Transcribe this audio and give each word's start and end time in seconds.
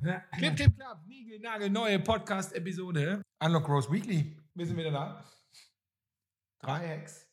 Clip, 0.00 0.56
clip, 0.56 0.76
klapp, 0.76 1.06
Nigel, 1.06 1.40
Nagel, 1.40 1.68
neue 1.68 1.98
Podcast-Episode. 1.98 3.20
Unlock 3.44 3.68
Rose 3.68 3.92
Weekly. 3.92 4.34
Wir 4.54 4.66
sind 4.66 4.78
wieder 4.78 4.92
da. 4.92 5.22
Drei 6.60 6.88
Hacks, 6.88 7.28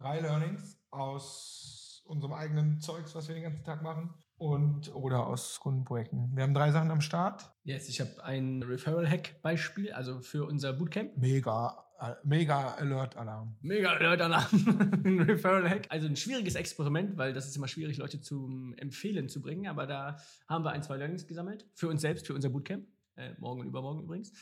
drei 0.00 0.20
Learnings 0.20 0.78
aus 0.90 2.02
unserem 2.06 2.32
eigenen 2.32 2.80
Zeugs, 2.80 3.14
was 3.14 3.28
wir 3.28 3.34
den 3.34 3.44
ganzen 3.44 3.62
Tag 3.62 3.82
machen. 3.82 4.14
Und 4.38 4.94
oder 4.94 5.26
aus 5.26 5.60
Kundenprojekten. 5.60 6.34
Wir 6.34 6.44
haben 6.44 6.54
drei 6.54 6.70
Sachen 6.70 6.90
am 6.90 7.02
Start. 7.02 7.54
Yes, 7.64 7.90
ich 7.90 8.00
habe 8.00 8.24
ein 8.24 8.62
Referral-Hack-Beispiel, 8.62 9.92
also 9.92 10.20
für 10.20 10.46
unser 10.46 10.72
Bootcamp. 10.72 11.18
Mega, 11.18 11.85
äh, 12.00 12.14
mega 12.24 12.74
Alert-Alarm. 12.74 13.56
Mega 13.62 13.92
Alert-Alarm. 13.92 15.02
ein 15.04 15.20
Referral-Hack. 15.20 15.86
Also 15.88 16.06
ein 16.06 16.16
schwieriges 16.16 16.54
Experiment, 16.54 17.16
weil 17.16 17.32
das 17.32 17.46
ist 17.46 17.56
immer 17.56 17.68
schwierig, 17.68 17.96
Leute 17.98 18.20
zum 18.20 18.74
Empfehlen 18.74 19.28
zu 19.28 19.40
bringen. 19.40 19.66
Aber 19.66 19.86
da 19.86 20.18
haben 20.48 20.64
wir 20.64 20.72
ein, 20.72 20.82
zwei 20.82 20.96
Learnings 20.96 21.26
gesammelt. 21.26 21.66
Für 21.74 21.88
uns 21.88 22.02
selbst, 22.02 22.26
für 22.26 22.34
unser 22.34 22.50
Bootcamp. 22.50 22.86
Äh, 23.16 23.32
morgen 23.38 23.60
und 23.60 23.68
übermorgen 23.68 24.02
übrigens. 24.02 24.32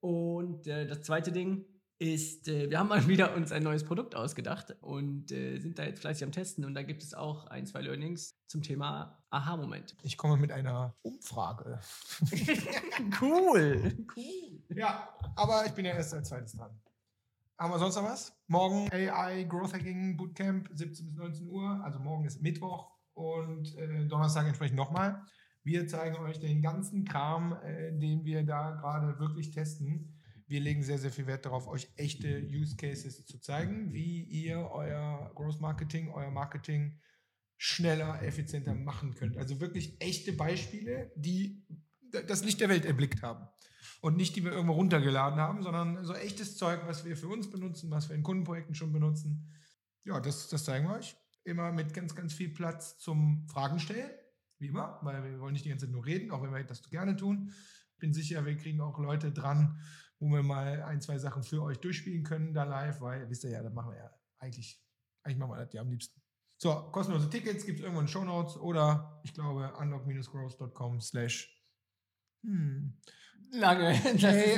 Und 0.00 0.66
äh, 0.66 0.86
das 0.86 1.02
zweite 1.02 1.32
Ding 1.32 1.64
ist, 1.98 2.46
äh, 2.48 2.70
wir 2.70 2.78
haben 2.78 2.88
mal 2.88 3.06
wieder 3.08 3.34
uns 3.34 3.52
ein 3.52 3.62
neues 3.62 3.84
Produkt 3.84 4.14
ausgedacht 4.14 4.76
und 4.80 5.32
äh, 5.32 5.58
sind 5.58 5.78
da 5.78 5.84
jetzt 5.84 6.00
fleißig 6.00 6.24
am 6.24 6.32
Testen. 6.32 6.64
Und 6.64 6.74
da 6.74 6.82
gibt 6.82 7.02
es 7.02 7.14
auch 7.14 7.46
ein, 7.46 7.66
zwei 7.66 7.80
Learnings 7.80 8.38
zum 8.46 8.62
Thema 8.62 9.22
Aha-Moment. 9.30 9.96
Ich 10.02 10.16
komme 10.16 10.36
mit 10.36 10.52
einer 10.52 10.96
Umfrage. 11.02 11.80
cool. 13.20 13.96
Cool. 14.16 14.62
Ja, 14.76 15.08
aber 15.36 15.66
ich 15.66 15.72
bin 15.72 15.84
ja 15.84 15.92
erst 15.92 16.14
als 16.14 16.28
zweites 16.28 16.52
dran. 16.52 16.70
Haben 17.58 17.72
wir 17.72 17.80
sonst 17.80 17.96
noch 17.96 18.04
was? 18.04 18.32
Morgen 18.46 18.88
AI 18.92 19.42
Growth 19.42 19.74
Hacking 19.74 20.16
Bootcamp, 20.16 20.68
17 20.72 21.06
bis 21.06 21.16
19 21.16 21.48
Uhr. 21.48 21.82
Also 21.82 21.98
morgen 21.98 22.24
ist 22.24 22.40
Mittwoch 22.40 22.92
und 23.14 23.76
äh, 23.76 24.06
Donnerstag 24.06 24.46
entsprechend 24.46 24.76
nochmal. 24.76 25.24
Wir 25.64 25.88
zeigen 25.88 26.18
euch 26.18 26.38
den 26.38 26.62
ganzen 26.62 27.04
Kram, 27.04 27.58
äh, 27.64 27.98
den 27.98 28.24
wir 28.24 28.44
da 28.44 28.70
gerade 28.70 29.18
wirklich 29.18 29.50
testen. 29.50 30.22
Wir 30.46 30.60
legen 30.60 30.84
sehr, 30.84 30.98
sehr 30.98 31.10
viel 31.10 31.26
Wert 31.26 31.46
darauf, 31.46 31.66
euch 31.66 31.92
echte 31.96 32.28
Use 32.48 32.76
Cases 32.76 33.26
zu 33.26 33.40
zeigen, 33.40 33.92
wie 33.92 34.22
ihr 34.22 34.58
euer 34.70 35.32
Growth 35.34 35.60
Marketing, 35.60 36.10
euer 36.10 36.30
Marketing 36.30 37.00
schneller, 37.56 38.22
effizienter 38.22 38.76
machen 38.76 39.16
könnt. 39.16 39.36
Also 39.36 39.60
wirklich 39.60 40.00
echte 40.00 40.32
Beispiele, 40.32 41.10
die 41.16 41.66
das 42.26 42.44
Licht 42.44 42.60
der 42.60 42.68
Welt 42.68 42.84
erblickt 42.84 43.22
haben. 43.22 43.48
Und 44.00 44.16
nicht, 44.16 44.36
die 44.36 44.44
wir 44.44 44.52
irgendwo 44.52 44.74
runtergeladen 44.74 45.40
haben, 45.40 45.62
sondern 45.62 46.04
so 46.04 46.14
echtes 46.14 46.56
Zeug, 46.56 46.82
was 46.86 47.04
wir 47.04 47.16
für 47.16 47.28
uns 47.28 47.50
benutzen, 47.50 47.90
was 47.90 48.08
wir 48.08 48.16
in 48.16 48.22
Kundenprojekten 48.22 48.74
schon 48.74 48.92
benutzen. 48.92 49.52
Ja, 50.04 50.20
das, 50.20 50.48
das 50.48 50.64
zeigen 50.64 50.88
wir 50.88 50.96
euch. 50.96 51.16
Immer 51.44 51.72
mit 51.72 51.94
ganz, 51.94 52.14
ganz 52.14 52.32
viel 52.32 52.50
Platz 52.50 52.98
zum 52.98 53.46
Fragen 53.48 53.80
stellen, 53.80 54.10
wie 54.58 54.68
immer, 54.68 55.00
weil 55.02 55.24
wir 55.24 55.40
wollen 55.40 55.52
nicht 55.52 55.64
die 55.64 55.70
ganze 55.70 55.86
Zeit 55.86 55.92
nur 55.92 56.06
reden, 56.06 56.30
auch 56.30 56.42
wenn 56.42 56.52
wir 56.52 56.62
das 56.62 56.88
gerne 56.90 57.16
tun. 57.16 57.52
Bin 57.98 58.12
sicher, 58.12 58.44
wir 58.46 58.56
kriegen 58.56 58.80
auch 58.80 58.98
Leute 58.98 59.32
dran, 59.32 59.80
wo 60.20 60.28
wir 60.28 60.42
mal 60.42 60.82
ein, 60.82 61.00
zwei 61.00 61.18
Sachen 61.18 61.42
für 61.42 61.62
euch 61.62 61.78
durchspielen 61.78 62.22
können 62.22 62.54
da 62.54 62.64
live, 62.64 63.00
weil, 63.00 63.28
wisst 63.28 63.44
ihr 63.44 63.50
ja, 63.50 63.62
das 63.62 63.72
machen 63.72 63.90
wir 63.90 63.98
ja 63.98 64.10
eigentlich, 64.38 64.80
eigentlich 65.22 65.38
machen 65.38 65.52
wir 65.52 65.64
das 65.64 65.72
ja 65.72 65.80
am 65.80 65.90
liebsten. 65.90 66.20
So, 66.56 66.90
kostenlose 66.90 67.30
Tickets 67.30 67.64
gibt 67.64 67.78
es 67.78 67.84
irgendwo 67.84 68.00
in 68.00 68.08
Show 68.08 68.24
Notes 68.24 68.56
oder 68.56 69.20
ich 69.24 69.32
glaube 69.32 69.72
unlock-growth.com 69.78 71.00
slash 71.00 71.57
hm. 72.42 72.94
Lange. 73.50 73.88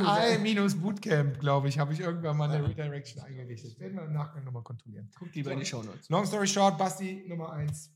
AI-Bootcamp, 0.04 1.38
glaube 1.38 1.68
ich, 1.68 1.78
habe 1.78 1.92
ich 1.92 2.00
irgendwann 2.00 2.36
mal 2.36 2.50
eine 2.50 2.66
Redirection 2.68 3.22
eingerichtet. 3.22 3.78
Werden 3.78 3.96
wir 3.96 4.04
im 4.04 4.12
Nachgang 4.12 4.44
nochmal 4.44 4.62
kontrollieren. 4.62 5.08
Guckt 5.16 5.34
lieber 5.34 5.52
in 5.52 5.60
die 5.60 5.66
Show 5.66 5.82
Notes. 5.82 6.08
Long 6.08 6.26
story 6.26 6.46
short, 6.46 6.76
Basti, 6.76 7.24
Nummer 7.28 7.52
eins. 7.52 7.92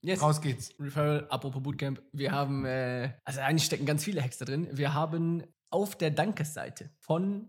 Yes. 0.00 0.22
Raus 0.22 0.40
geht's. 0.40 0.74
Referral, 0.78 1.26
apropos 1.28 1.62
Bootcamp. 1.62 2.00
Wir 2.12 2.32
haben, 2.32 2.64
äh, 2.64 3.12
also 3.24 3.40
eigentlich 3.40 3.64
stecken 3.64 3.84
ganz 3.84 4.04
viele 4.04 4.22
Hacks 4.22 4.38
da 4.38 4.44
drin. 4.44 4.68
Wir 4.72 4.94
haben 4.94 5.42
auf 5.70 5.96
der 5.96 6.10
Dankesseite 6.10 6.90
von 7.00 7.48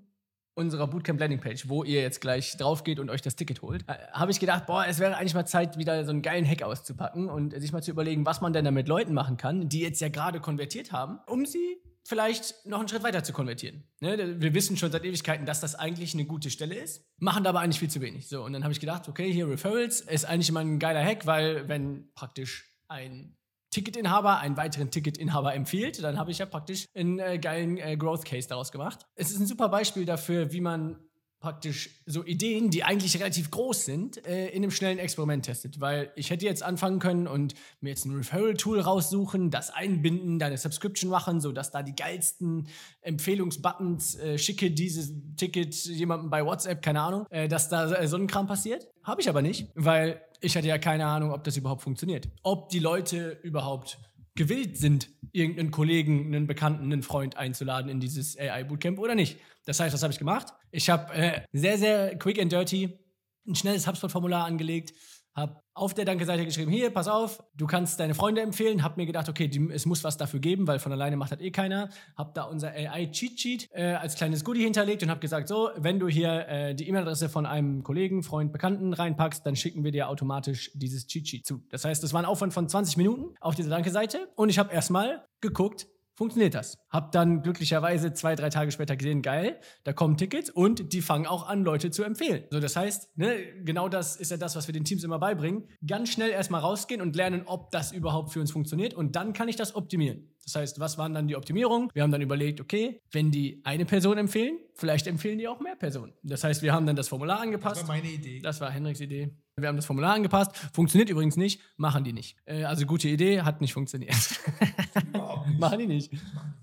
unserer 0.55 0.87
Bootcamp 0.87 1.19
Landingpage, 1.19 1.69
wo 1.69 1.83
ihr 1.83 2.01
jetzt 2.01 2.19
gleich 2.19 2.57
drauf 2.57 2.83
geht 2.83 2.99
und 2.99 3.09
euch 3.09 3.21
das 3.21 3.35
Ticket 3.37 3.61
holt, 3.61 3.87
äh, 3.87 3.93
habe 4.11 4.31
ich 4.31 4.39
gedacht, 4.39 4.65
boah, 4.65 4.85
es 4.85 4.99
wäre 4.99 5.15
eigentlich 5.15 5.33
mal 5.33 5.45
Zeit, 5.45 5.77
wieder 5.77 6.03
so 6.03 6.11
einen 6.11 6.21
geilen 6.21 6.45
Hack 6.45 6.63
auszupacken 6.63 7.29
und 7.29 7.57
sich 7.59 7.71
mal 7.71 7.81
zu 7.81 7.91
überlegen, 7.91 8.25
was 8.25 8.41
man 8.41 8.51
denn 8.51 8.65
da 8.65 8.71
mit 8.71 8.89
Leuten 8.89 9.13
machen 9.13 9.37
kann, 9.37 9.69
die 9.69 9.79
jetzt 9.79 10.01
ja 10.01 10.09
gerade 10.09 10.41
konvertiert 10.41 10.91
haben, 10.91 11.19
um 11.27 11.45
sie 11.45 11.78
vielleicht 12.03 12.65
noch 12.65 12.79
einen 12.79 12.87
Schritt 12.87 13.03
weiter 13.03 13.23
zu 13.23 13.33
konvertieren. 13.33 13.83
Ne? 13.99 14.41
Wir 14.41 14.53
wissen 14.53 14.77
schon 14.77 14.91
seit 14.91 15.05
Ewigkeiten, 15.05 15.45
dass 15.45 15.61
das 15.61 15.75
eigentlich 15.75 16.13
eine 16.13 16.25
gute 16.25 16.49
Stelle 16.49 16.75
ist, 16.75 17.05
machen 17.17 17.43
da 17.43 17.51
aber 17.51 17.59
eigentlich 17.59 17.79
viel 17.79 17.89
zu 17.89 18.01
wenig. 18.01 18.27
So, 18.27 18.43
und 18.43 18.53
dann 18.53 18.63
habe 18.63 18.73
ich 18.73 18.79
gedacht, 18.79 19.07
okay, 19.07 19.31
hier 19.31 19.47
Referrals 19.47 20.01
ist 20.01 20.25
eigentlich 20.25 20.49
immer 20.49 20.61
ein 20.61 20.79
geiler 20.79 21.03
Hack, 21.03 21.25
weil 21.25 21.67
wenn 21.67 22.11
praktisch 22.13 22.69
ein 22.87 23.35
Ticketinhaber 23.71 24.39
einen 24.39 24.57
weiteren 24.57 24.89
Ticketinhaber 24.89 25.53
empfiehlt, 25.53 26.01
dann 26.01 26.17
habe 26.17 26.31
ich 26.31 26.39
ja 26.39 26.45
praktisch 26.45 26.87
einen 26.95 27.19
äh, 27.19 27.37
geilen 27.37 27.77
äh, 27.77 27.97
Growth 27.97 28.25
Case 28.25 28.47
daraus 28.47 28.71
gemacht. 28.71 29.05
Es 29.15 29.29
ist 29.29 29.39
ein 29.39 29.45
super 29.45 29.69
Beispiel 29.69 30.05
dafür, 30.05 30.51
wie 30.51 30.61
man 30.61 31.08
praktisch 31.39 31.89
so 32.05 32.23
Ideen, 32.25 32.69
die 32.69 32.83
eigentlich 32.83 33.17
relativ 33.17 33.49
groß 33.51 33.85
sind, 33.85 34.25
äh, 34.25 34.49
in 34.49 34.63
einem 34.63 34.71
schnellen 34.71 34.99
Experiment 34.99 35.45
testet. 35.45 35.79
Weil 35.79 36.11
ich 36.15 36.29
hätte 36.29 36.45
jetzt 36.45 36.63
anfangen 36.63 36.99
können 36.99 37.27
und 37.27 37.55
mir 37.81 37.89
jetzt 37.89 38.05
ein 38.05 38.15
Referral-Tool 38.15 38.79
raussuchen, 38.79 39.49
das 39.49 39.69
einbinden, 39.69 40.39
deine 40.39 40.57
Subscription 40.57 41.09
machen, 41.09 41.39
sodass 41.39 41.71
da 41.71 41.81
die 41.81 41.95
geilsten 41.95 42.67
Empfehlungsbuttons 43.01 44.15
äh, 44.15 44.37
schicke 44.37 44.71
dieses 44.71 45.13
Ticket 45.37 45.73
jemandem 45.85 46.29
bei 46.29 46.45
WhatsApp, 46.45 46.81
keine 46.81 47.01
Ahnung, 47.01 47.25
äh, 47.29 47.47
dass 47.47 47.69
da 47.69 47.91
äh, 47.91 48.07
so 48.07 48.17
ein 48.17 48.27
Kram 48.27 48.47
passiert. 48.47 48.87
Habe 49.03 49.21
ich 49.21 49.29
aber 49.29 49.41
nicht, 49.41 49.69
weil 49.75 50.21
ich 50.41 50.55
hatte 50.55 50.67
ja 50.67 50.77
keine 50.77 51.05
Ahnung, 51.05 51.31
ob 51.31 51.43
das 51.43 51.57
überhaupt 51.57 51.81
funktioniert. 51.81 52.29
Ob 52.43 52.69
die 52.69 52.79
Leute 52.79 53.39
überhaupt 53.43 53.97
gewillt 54.35 54.77
sind, 54.77 55.09
irgendeinen 55.31 55.71
Kollegen, 55.71 56.27
einen 56.27 56.47
Bekannten, 56.47 56.85
einen 56.91 57.03
Freund 57.03 57.37
einzuladen 57.37 57.89
in 57.89 57.99
dieses 57.99 58.37
AI-Bootcamp 58.37 58.99
oder 58.99 59.15
nicht. 59.15 59.37
Das 59.65 59.79
heißt, 59.79 59.93
was 59.93 60.03
habe 60.03 60.13
ich 60.13 60.19
gemacht? 60.19 60.53
Ich 60.71 60.89
habe 60.89 61.13
äh, 61.13 61.41
sehr, 61.51 61.77
sehr 61.77 62.17
quick 62.17 62.39
and 62.39 62.51
dirty 62.51 62.99
ein 63.47 63.55
schnelles 63.55 63.87
HubSpot-Formular 63.87 64.45
angelegt, 64.45 64.93
habe 65.39 65.59
auf 65.73 65.93
der 65.93 66.05
Danke-Seite 66.05 66.45
geschrieben, 66.45 66.71
hier, 66.71 66.89
pass 66.89 67.07
auf, 67.07 67.41
du 67.55 67.65
kannst 67.65 67.99
deine 67.99 68.13
Freunde 68.13 68.41
empfehlen, 68.41 68.83
habe 68.83 68.95
mir 68.97 69.05
gedacht, 69.05 69.29
okay, 69.29 69.47
die, 69.47 69.69
es 69.71 69.85
muss 69.85 70.03
was 70.03 70.17
dafür 70.17 70.39
geben, 70.39 70.67
weil 70.67 70.79
von 70.79 70.91
alleine 70.91 71.15
macht 71.15 71.31
das 71.31 71.39
eh 71.39 71.51
keiner, 71.51 71.89
habe 72.17 72.31
da 72.33 72.43
unser 72.43 72.71
AI-Cheat-Sheet 72.71 73.69
äh, 73.71 73.93
als 73.93 74.15
kleines 74.15 74.43
Goodie 74.43 74.63
hinterlegt 74.63 75.03
und 75.03 75.09
habe 75.09 75.21
gesagt, 75.21 75.47
so, 75.47 75.69
wenn 75.77 75.99
du 75.99 76.07
hier 76.07 76.47
äh, 76.47 76.75
die 76.75 76.87
E-Mail-Adresse 76.89 77.29
von 77.29 77.45
einem 77.45 77.83
Kollegen, 77.83 78.23
Freund, 78.23 78.51
Bekannten 78.51 78.93
reinpackst, 78.93 79.45
dann 79.45 79.55
schicken 79.55 79.83
wir 79.83 79.91
dir 79.91 80.09
automatisch 80.09 80.71
dieses 80.73 81.07
Cheat-Sheet 81.07 81.45
zu. 81.45 81.63
Das 81.69 81.85
heißt, 81.85 82.03
das 82.03 82.13
war 82.13 82.21
ein 82.21 82.25
Aufwand 82.25 82.53
von 82.53 82.67
20 82.67 82.97
Minuten 82.97 83.35
auf 83.39 83.55
dieser 83.55 83.69
Danke-Seite 83.69 84.27
und 84.35 84.49
ich 84.49 84.59
habe 84.59 84.73
erstmal 84.73 85.25
geguckt, 85.39 85.87
funktioniert 86.19 86.53
das. 86.53 86.77
Hab 86.89 87.13
dann 87.13 87.43
glücklicherweise 87.43 88.11
zwei, 88.11 88.35
drei 88.35 88.49
Tage 88.49 88.71
später 88.71 88.97
gesehen, 88.97 89.21
geil, 89.21 89.57
da 89.85 89.93
kommen 89.93 90.17
Tickets 90.17 90.49
und 90.49 90.91
die 90.91 91.01
fangen 91.01 91.25
auch 91.25 91.47
an, 91.47 91.63
Leute 91.63 91.91
zu 91.91 92.03
empfehlen. 92.03 92.43
So, 92.51 92.59
das 92.59 92.75
heißt, 92.75 93.17
ne, 93.17 93.37
genau 93.63 93.87
das 93.87 94.17
ist 94.17 94.29
ja 94.29 94.35
das, 94.35 94.57
was 94.57 94.67
wir 94.67 94.73
den 94.73 94.83
Teams 94.83 95.05
immer 95.05 95.17
beibringen. 95.17 95.69
Ganz 95.87 96.09
schnell 96.09 96.29
erstmal 96.29 96.59
rausgehen 96.59 97.01
und 97.01 97.15
lernen, 97.15 97.43
ob 97.45 97.71
das 97.71 97.93
überhaupt 97.93 98.33
für 98.33 98.41
uns 98.41 98.51
funktioniert 98.51 98.93
und 98.93 99.15
dann 99.15 99.31
kann 99.31 99.47
ich 99.47 99.55
das 99.55 99.73
optimieren. 99.75 100.27
Das 100.49 100.55
heißt, 100.55 100.79
was 100.79 100.97
waren 100.97 101.13
dann 101.13 101.27
die 101.27 101.35
Optimierungen? 101.35 101.91
Wir 101.93 102.01
haben 102.01 102.11
dann 102.11 102.21
überlegt, 102.21 102.59
okay, 102.59 102.99
wenn 103.11 103.29
die 103.29 103.61
eine 103.65 103.85
Person 103.85 104.17
empfehlen, 104.17 104.57
vielleicht 104.73 105.05
empfehlen 105.05 105.37
die 105.37 105.47
auch 105.47 105.59
mehr 105.59 105.75
Personen. 105.75 106.11
Das 106.23 106.43
heißt, 106.43 106.63
wir 106.63 106.73
haben 106.73 106.87
dann 106.87 106.95
das 106.95 107.07
Formular 107.07 107.39
angepasst. 107.39 107.81
Das 107.81 107.87
war 107.87 107.95
meine 107.95 108.09
Idee. 108.09 108.39
Das 108.39 108.59
war 108.59 108.71
Henriks 108.71 108.99
Idee. 108.99 109.29
Wir 109.57 109.67
haben 109.67 109.75
das 109.75 109.85
Formular 109.85 110.15
angepasst. 110.15 110.57
Funktioniert 110.73 111.11
übrigens 111.11 111.37
nicht, 111.37 111.61
machen 111.77 112.03
die 112.03 112.13
nicht. 112.13 112.35
Äh, 112.45 112.63
also 112.63 112.87
gute 112.87 113.07
Idee, 113.09 113.41
hat 113.41 113.61
nicht 113.61 113.73
funktioniert. 113.73 114.15
Nicht. 114.19 115.59
machen 115.59 115.79
die 115.79 115.87
nicht. 115.87 116.11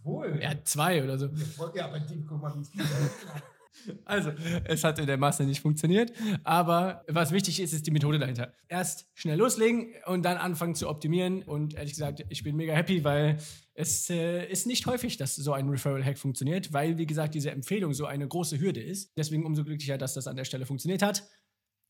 Wohl. 0.03 0.41
Ja, 0.43 0.53
zwei 0.65 1.03
oder 1.05 1.19
so. 1.19 1.29
Ja, 1.75 1.87
bei 1.87 2.01
dem, 2.01 2.27
guck 2.27 2.41
mal, 2.43 2.53
wie 2.55 2.79
Also, 4.05 4.33
es 4.65 4.85
hat 4.85 4.99
in 4.99 5.07
der 5.07 5.17
Masse 5.17 5.45
nicht 5.45 5.61
funktioniert. 5.61 6.13
Aber 6.45 7.05
was 7.09 7.33
wichtig 7.33 7.61
ist, 7.61 7.73
ist 7.73 7.87
die 7.87 7.91
Methode 7.91 8.19
dahinter. 8.19 8.53
Erst 8.69 9.07
schnell 9.15 9.39
loslegen 9.39 9.93
und 10.07 10.25
dann 10.25 10.37
anfangen 10.37 10.75
zu 10.75 10.89
optimieren. 10.89 11.43
Und 11.43 11.75
ehrlich 11.75 11.93
gesagt, 11.93 12.25
ich 12.29 12.43
bin 12.43 12.57
mega 12.57 12.73
happy, 12.73 13.05
weil 13.05 13.39
es 13.75 14.09
äh, 14.11 14.47
ist 14.47 14.67
nicht 14.67 14.87
häufig, 14.87 15.17
dass 15.17 15.37
so 15.37 15.53
ein 15.53 15.69
Referral-Hack 15.69 16.19
funktioniert, 16.19 16.73
weil, 16.73 16.99
wie 16.99 17.07
gesagt, 17.07 17.35
diese 17.35 17.51
Empfehlung 17.51 17.93
so 17.93 18.07
eine 18.07 18.27
große 18.27 18.59
Hürde 18.59 18.83
ist. 18.83 19.13
Deswegen 19.17 19.45
umso 19.45 19.65
glücklicher, 19.65 19.99
dass 19.99 20.15
das 20.15 20.27
an 20.27 20.37
der 20.37 20.45
Stelle 20.45 20.67
funktioniert 20.67 21.03
hat. 21.03 21.29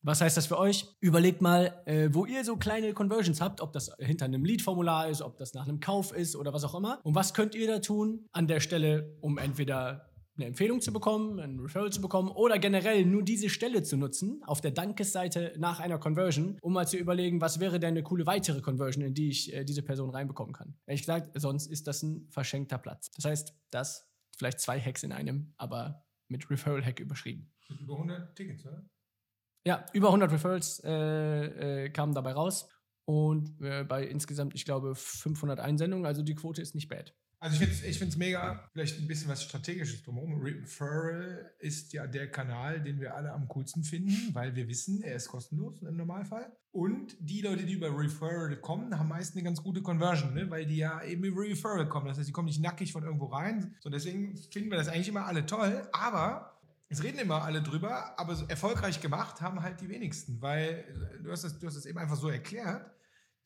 Was 0.03 0.21
heißt 0.21 0.37
das 0.37 0.47
für 0.47 0.59
euch? 0.59 0.87
Überlegt 1.01 1.43
mal, 1.43 1.83
äh, 1.87 2.11
wo 2.13 2.27
ihr 2.27 2.45
so 2.45 2.57
kleine 2.57 2.93
Conversions 2.93 3.41
habt, 3.41 3.61
ob 3.61 3.73
das 3.73 3.91
hinter 3.99 4.27
einem 4.27 4.45
Lead-Formular 4.45 5.09
ist, 5.09 5.21
ob 5.21 5.37
das 5.37 5.53
nach 5.55 5.67
einem 5.67 5.81
Kauf 5.81 6.13
ist 6.13 6.37
oder 6.37 6.53
was 6.53 6.63
auch 6.63 6.75
immer. 6.75 7.01
Und 7.03 7.15
was 7.15 7.35
könnt 7.35 7.55
ihr 7.55 7.67
da 7.67 7.81
tun 7.81 8.27
an 8.31 8.47
der 8.47 8.61
Stelle, 8.61 9.17
um 9.21 9.37
entweder 9.39 10.06
eine 10.37 10.47
Empfehlung 10.47 10.81
zu 10.81 10.93
bekommen, 10.93 11.41
ein 11.41 11.59
Referral 11.59 11.91
zu 11.91 12.01
bekommen 12.01 12.29
oder 12.29 12.59
generell 12.59 13.05
nur 13.07 13.23
diese 13.23 13.49
Stelle 13.49 13.83
zu 13.83 13.97
nutzen 13.97 14.43
auf 14.45 14.61
der 14.61 14.71
Dankesseite 14.71 15.55
nach 15.59 15.81
einer 15.81 15.99
Conversion, 15.99 16.59
um 16.61 16.73
mal 16.73 16.87
zu 16.87 16.97
überlegen, 16.97 17.41
was 17.41 17.61
wäre 17.61 17.81
denn 17.81 17.91
eine 17.91 18.03
coole 18.03 18.27
weitere 18.27 18.61
Conversion, 18.61 19.05
in 19.05 19.15
die 19.15 19.29
ich 19.29 19.53
äh, 19.53 19.65
diese 19.65 19.83
Person 19.83 20.11
reinbekommen 20.11 20.55
kann. 20.55 20.77
Ehrlich 20.87 21.03
gesagt, 21.03 21.41
sonst 21.41 21.67
ist 21.67 21.87
das 21.87 22.03
ein 22.03 22.27
verschenkter 22.29 22.79
Platz. 22.79 23.11
Das 23.13 23.25
heißt, 23.25 23.55
das 23.71 24.11
vielleicht 24.37 24.61
zwei 24.61 24.81
Hacks 24.81 25.03
in 25.03 25.13
einem, 25.13 25.55
aber 25.57 26.05
mit 26.29 26.49
Referral-Hack 26.51 27.01
überschrieben. 27.01 27.53
Mit 27.69 27.81
über 27.81 27.95
100 27.95 28.37
Tickets, 28.37 28.67
oder? 28.67 28.85
Ja, 29.67 29.85
über 29.93 30.09
100 30.09 30.31
Referrals 30.31 30.81
äh, 30.85 31.85
äh, 31.85 31.91
kamen 31.91 32.15
dabei 32.15 32.33
raus. 32.33 32.69
Und 33.05 33.61
äh, 33.61 33.85
bei 33.85 34.05
insgesamt, 34.07 34.55
ich 34.55 34.65
glaube, 34.65 34.95
500 34.95 35.61
Einsendungen. 35.61 36.07
Also 36.07 36.23
die 36.23 36.35
Quote 36.35 36.63
ist 36.63 36.75
nicht 36.75 36.89
bad. 36.89 37.15
Also 37.39 37.63
ich 37.63 37.99
finde 37.99 38.11
es 38.11 38.17
mega, 38.17 38.69
vielleicht 38.73 38.99
ein 38.99 39.07
bisschen 39.07 39.29
was 39.29 39.43
Strategisches 39.43 40.03
drumherum. 40.03 40.41
Referral 40.41 41.53
ist 41.59 41.93
ja 41.93 42.07
der 42.07 42.31
Kanal, 42.31 42.83
den 42.83 42.99
wir 42.99 43.15
alle 43.15 43.33
am 43.33 43.47
coolsten 43.49 43.85
finden, 43.85 44.35
weil 44.35 44.55
wir 44.57 44.67
wissen, 44.69 45.03
er 45.03 45.17
ist 45.17 45.29
kostenlos 45.29 45.83
im 45.83 45.97
Normalfall. 45.97 46.51
Und 46.73 47.15
die 47.21 47.43
Leute, 47.43 47.65
die 47.65 47.75
über 47.75 47.89
Referral 47.89 48.57
kommen, 48.61 48.99
haben 48.99 49.09
meist 49.09 49.35
eine 49.35 49.45
ganz 49.45 49.63
gute 49.63 49.83
Conversion, 49.83 50.33
ne? 50.33 50.51
weil 50.51 50.65
die 50.65 50.79
ja 50.79 51.03
eben 51.05 51.25
über 51.25 51.43
Referral 51.43 51.89
kommen. 51.89 52.07
Das 52.07 52.19
heißt, 52.19 52.29
die 52.29 52.33
kommen 52.33 52.47
nicht 52.47 52.63
nackig 52.63 52.93
von 52.93 53.05
irgendwo 53.05 53.27
rein. 53.27 53.77
So, 53.81 53.91
deswegen 53.91 54.37
finden 54.37 54.71
wir 54.71 54.79
das 54.79 54.89
eigentlich 54.89 55.09
immer 55.09 55.27
alle 55.27 55.45
toll. 55.45 55.87
Aber 55.93 56.59
es 56.89 57.03
reden 57.03 57.19
immer 57.19 57.43
alle 57.43 57.63
drüber, 57.63 58.19
aber 58.19 58.35
so 58.35 58.47
erfolgreich 58.47 59.01
gemacht 59.01 59.41
haben 59.41 59.63
halt 59.63 59.81
die 59.81 59.89
wenigsten, 59.89 60.41
weil 60.41 60.85
du 61.23 61.31
hast 61.31 61.45
das, 61.45 61.59
du 61.59 61.67
hast 61.67 61.77
das 61.77 61.87
eben 61.87 61.99
einfach 61.99 62.17
so 62.17 62.29
erklärt. 62.29 62.91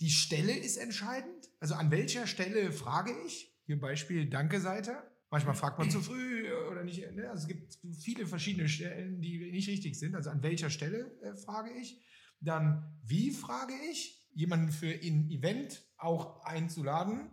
Die 0.00 0.10
Stelle 0.10 0.56
ist 0.56 0.76
entscheidend. 0.76 1.48
Also 1.58 1.74
an 1.74 1.90
welcher 1.90 2.26
Stelle 2.26 2.72
frage 2.72 3.12
ich? 3.26 3.49
Hier 3.70 3.78
Beispiel 3.78 4.28
Danke-Seite. 4.28 5.00
Manchmal 5.30 5.54
fragt 5.54 5.78
man 5.78 5.88
zu 5.88 6.00
früh 6.00 6.50
oder 6.72 6.82
nicht. 6.82 7.08
Ne? 7.14 7.30
Also 7.30 7.42
es 7.42 7.46
gibt 7.46 7.78
viele 8.02 8.26
verschiedene 8.26 8.68
Stellen, 8.68 9.20
die 9.22 9.52
nicht 9.52 9.68
richtig 9.68 9.96
sind. 9.96 10.16
Also 10.16 10.30
an 10.30 10.42
welcher 10.42 10.70
Stelle 10.70 11.16
äh, 11.22 11.36
frage 11.36 11.70
ich? 11.80 12.02
Dann, 12.40 12.98
wie 13.04 13.30
frage 13.30 13.74
ich? 13.88 14.28
Jemanden 14.34 14.72
für 14.72 14.88
ein 14.88 15.30
Event 15.30 15.84
auch 15.98 16.44
einzuladen, 16.44 17.30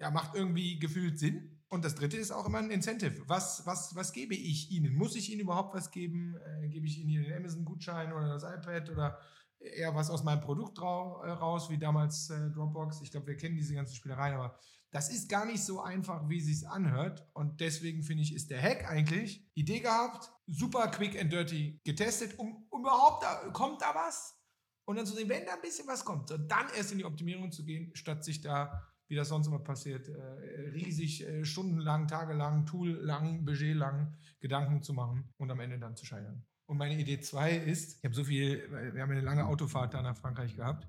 ja, 0.00 0.10
macht 0.10 0.34
irgendwie 0.34 0.78
gefühlt 0.78 1.18
Sinn. 1.18 1.60
Und 1.68 1.84
das 1.84 1.96
dritte 1.96 2.16
ist 2.16 2.30
auch 2.30 2.46
immer 2.46 2.60
ein 2.60 2.70
Incentive. 2.70 3.22
Was, 3.26 3.66
was, 3.66 3.94
was 3.94 4.14
gebe 4.14 4.34
ich 4.34 4.70
Ihnen? 4.70 4.94
Muss 4.94 5.16
ich 5.16 5.30
Ihnen 5.30 5.42
überhaupt 5.42 5.74
was 5.74 5.90
geben? 5.90 6.38
Äh, 6.62 6.68
gebe 6.68 6.86
ich 6.86 6.98
Ihnen 6.98 7.10
hier 7.10 7.24
den 7.24 7.36
Amazon-Gutschein 7.36 8.10
oder 8.10 8.28
das 8.28 8.42
iPad 8.42 8.88
oder 8.88 9.18
eher 9.64 9.94
was 9.94 10.10
aus 10.10 10.22
meinem 10.22 10.40
Produkt 10.40 10.80
raus, 10.80 11.70
wie 11.70 11.78
damals 11.78 12.30
äh, 12.30 12.50
Dropbox? 12.50 13.00
Ich 13.02 13.10
glaube, 13.10 13.26
wir 13.28 13.36
kennen 13.36 13.56
diese 13.56 13.74
ganzen 13.74 13.94
Spielereien, 13.94 14.34
aber 14.34 14.58
das 14.90 15.10
ist 15.10 15.28
gar 15.28 15.44
nicht 15.44 15.64
so 15.64 15.80
einfach, 15.80 16.28
wie 16.28 16.38
es 16.38 16.46
sich 16.46 16.68
anhört. 16.68 17.26
Und 17.32 17.60
deswegen 17.60 18.02
finde 18.02 18.22
ich, 18.22 18.34
ist 18.34 18.50
der 18.50 18.62
Hack 18.62 18.88
eigentlich 18.88 19.44
Idee 19.54 19.80
gehabt, 19.80 20.30
super 20.46 20.88
quick 20.88 21.20
and 21.20 21.32
dirty 21.32 21.80
getestet, 21.84 22.38
um, 22.38 22.68
überhaupt, 22.72 23.24
da, 23.24 23.50
kommt 23.50 23.82
da 23.82 23.92
was? 23.94 24.38
Und 24.86 24.96
dann 24.96 25.06
zu 25.06 25.14
sehen, 25.14 25.28
wenn 25.28 25.46
da 25.46 25.54
ein 25.54 25.62
bisschen 25.62 25.88
was 25.88 26.04
kommt, 26.04 26.28
so 26.28 26.36
dann 26.36 26.66
erst 26.76 26.92
in 26.92 26.98
die 26.98 27.04
Optimierung 27.04 27.50
zu 27.50 27.64
gehen, 27.64 27.90
statt 27.96 28.22
sich 28.22 28.40
da, 28.40 28.82
wie 29.08 29.16
das 29.16 29.28
sonst 29.28 29.46
immer 29.46 29.58
passiert, 29.58 30.08
äh, 30.08 30.70
riesig 30.74 31.26
äh, 31.26 31.44
stundenlang, 31.44 32.06
tagelang, 32.06 32.66
toollang, 32.66 33.44
budgetlang 33.44 34.14
Gedanken 34.40 34.82
zu 34.82 34.92
machen 34.92 35.32
und 35.38 35.50
am 35.50 35.58
Ende 35.60 35.78
dann 35.78 35.96
zu 35.96 36.04
scheitern. 36.04 36.46
Und 36.66 36.78
meine 36.78 36.98
Idee 36.98 37.20
2 37.20 37.56
ist, 37.56 37.98
ich 37.98 38.04
habe 38.04 38.14
so 38.14 38.24
viel, 38.24 38.70
wir 38.70 39.02
haben 39.02 39.10
eine 39.10 39.20
lange 39.20 39.46
Autofahrt 39.46 39.94
da 39.94 40.02
nach 40.02 40.16
Frankreich 40.16 40.56
gehabt 40.56 40.88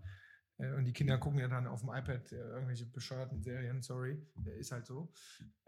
äh, 0.57 0.71
und 0.73 0.85
die 0.85 0.93
Kinder 0.93 1.17
gucken 1.17 1.39
ja 1.39 1.47
dann 1.47 1.67
auf 1.67 1.81
dem 1.81 1.89
iPad 1.89 2.31
äh, 2.31 2.35
irgendwelche 2.35 2.85
bescheuerten 2.85 3.41
Serien, 3.41 3.81
sorry, 3.81 4.21
ist 4.57 4.71
halt 4.71 4.85
so. 4.85 5.11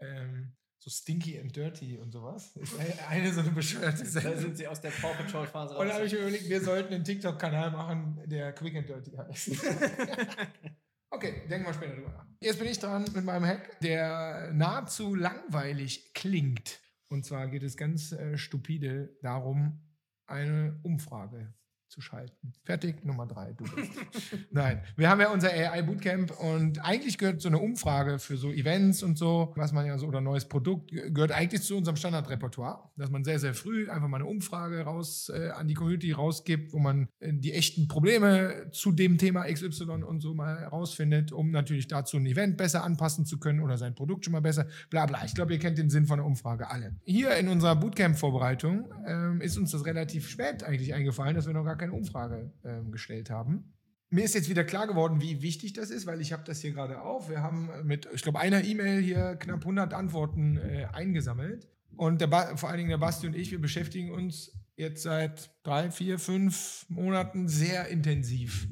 Ähm, 0.00 0.56
so 0.80 0.90
Stinky 0.90 1.40
and 1.40 1.54
Dirty 1.54 1.98
und 1.98 2.12
sowas. 2.12 2.54
Ist 2.56 2.78
eine 3.08 3.32
so 3.32 3.40
eine 3.40 3.50
bescheuerte 3.50 4.06
Serie. 4.06 4.30
Da 4.30 4.40
sind 4.40 4.56
sie 4.56 4.68
aus 4.68 4.80
der 4.80 4.90
Paw 4.90 5.12
Patrol 5.12 5.46
Phase 5.46 5.74
raus. 5.74 5.80
Und 5.80 5.88
da 5.88 5.94
habe 5.94 6.06
ich 6.06 6.12
mir 6.12 6.20
überlegt, 6.20 6.48
wir 6.48 6.60
sollten 6.60 6.94
einen 6.94 7.04
TikTok-Kanal 7.04 7.72
machen, 7.72 8.22
der 8.26 8.52
Quick 8.52 8.76
and 8.76 8.88
Dirty 8.88 9.10
heißt. 9.10 9.50
okay, 11.10 11.48
denken 11.48 11.66
wir 11.66 11.74
später 11.74 11.96
drüber 11.96 12.10
nach. 12.10 12.26
Jetzt 12.40 12.60
bin 12.60 12.68
ich 12.68 12.78
dran 12.78 13.04
mit 13.12 13.24
meinem 13.24 13.44
Hack, 13.44 13.80
der 13.80 14.52
nahezu 14.52 15.16
langweilig 15.16 16.14
klingt. 16.14 16.78
Und 17.08 17.24
zwar 17.24 17.48
geht 17.48 17.64
es 17.64 17.76
ganz 17.76 18.12
äh, 18.12 18.38
stupide 18.38 19.16
darum, 19.20 19.87
eine 20.28 20.78
Umfrage 20.82 21.52
zu 21.88 22.00
schalten. 22.00 22.52
Fertig, 22.64 23.04
Nummer 23.04 23.26
drei, 23.26 23.52
du 23.52 23.64
bist. 23.64 23.92
Nein, 24.50 24.82
wir 24.96 25.08
haben 25.08 25.20
ja 25.20 25.30
unser 25.30 25.50
AI 25.50 25.82
Bootcamp 25.82 26.38
und 26.38 26.84
eigentlich 26.84 27.18
gehört 27.18 27.40
so 27.40 27.48
eine 27.48 27.58
Umfrage 27.58 28.18
für 28.18 28.36
so 28.36 28.52
Events 28.52 29.02
und 29.02 29.16
so, 29.16 29.52
was 29.56 29.72
man 29.72 29.86
ja 29.86 29.96
so, 29.98 30.06
oder 30.06 30.20
neues 30.20 30.46
Produkt, 30.46 30.90
gehört 30.90 31.32
eigentlich 31.32 31.62
zu 31.62 31.76
unserem 31.76 31.96
Standardrepertoire, 31.96 32.90
dass 32.96 33.10
man 33.10 33.24
sehr, 33.24 33.38
sehr 33.38 33.54
früh 33.54 33.90
einfach 33.90 34.08
mal 34.08 34.18
eine 34.18 34.26
Umfrage 34.26 34.80
raus 34.82 35.30
äh, 35.34 35.50
an 35.50 35.66
die 35.66 35.74
Community 35.74 36.12
rausgibt, 36.12 36.72
wo 36.72 36.78
man 36.78 37.08
äh, 37.20 37.32
die 37.32 37.54
echten 37.54 37.88
Probleme 37.88 38.70
zu 38.72 38.92
dem 38.92 39.16
Thema 39.18 39.44
XY 39.44 40.04
und 40.04 40.20
so 40.20 40.34
mal 40.34 40.58
herausfindet, 40.60 41.32
um 41.32 41.50
natürlich 41.50 41.88
dazu 41.88 42.18
ein 42.18 42.26
Event 42.26 42.56
besser 42.56 42.84
anpassen 42.84 43.24
zu 43.24 43.38
können 43.38 43.60
oder 43.60 43.78
sein 43.78 43.94
Produkt 43.94 44.24
schon 44.24 44.32
mal 44.32 44.40
besser, 44.40 44.66
bla 44.90 45.06
bla. 45.06 45.24
Ich 45.24 45.34
glaube, 45.34 45.52
ihr 45.52 45.58
kennt 45.58 45.78
den 45.78 45.88
Sinn 45.88 46.06
von 46.06 46.18
der 46.18 46.26
Umfrage 46.26 46.68
alle. 46.68 46.96
Hier 47.04 47.34
in 47.36 47.48
unserer 47.48 47.76
Bootcamp-Vorbereitung 47.76 48.92
ähm, 49.06 49.40
ist 49.40 49.56
uns 49.56 49.70
das 49.70 49.86
relativ 49.86 50.28
spät 50.28 50.62
eigentlich 50.62 50.92
eingefallen, 50.92 51.34
dass 51.34 51.46
wir 51.46 51.54
noch 51.54 51.64
gar 51.64 51.77
keine 51.78 51.92
Umfrage 51.92 52.52
ähm, 52.64 52.92
gestellt 52.92 53.30
haben. 53.30 53.74
Mir 54.10 54.24
ist 54.24 54.34
jetzt 54.34 54.48
wieder 54.48 54.64
klar 54.64 54.86
geworden, 54.86 55.20
wie 55.20 55.42
wichtig 55.42 55.74
das 55.74 55.90
ist, 55.90 56.06
weil 56.06 56.20
ich 56.20 56.32
habe 56.32 56.42
das 56.44 56.60
hier 56.60 56.72
gerade 56.72 57.02
auf. 57.02 57.28
Wir 57.28 57.42
haben 57.42 57.68
mit, 57.84 58.08
ich 58.14 58.22
glaube, 58.22 58.40
einer 58.40 58.64
E-Mail 58.64 59.02
hier 59.02 59.36
knapp 59.36 59.60
100 59.60 59.92
Antworten 59.92 60.56
äh, 60.56 60.86
eingesammelt. 60.92 61.68
Und 61.96 62.22
vor 62.22 62.68
allen 62.68 62.78
Dingen 62.78 62.90
der 62.90 62.98
Basti 62.98 63.26
und 63.26 63.34
ich, 63.34 63.50
wir 63.50 63.60
beschäftigen 63.60 64.12
uns 64.12 64.52
jetzt 64.76 65.02
seit 65.02 65.50
drei, 65.64 65.90
vier, 65.90 66.18
fünf 66.18 66.86
Monaten 66.88 67.48
sehr 67.48 67.88
intensiv 67.88 68.68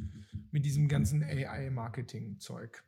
mit 0.56 0.64
diesem 0.64 0.88
ganzen 0.88 1.22
AI-Marketing-Zeug. 1.22 2.82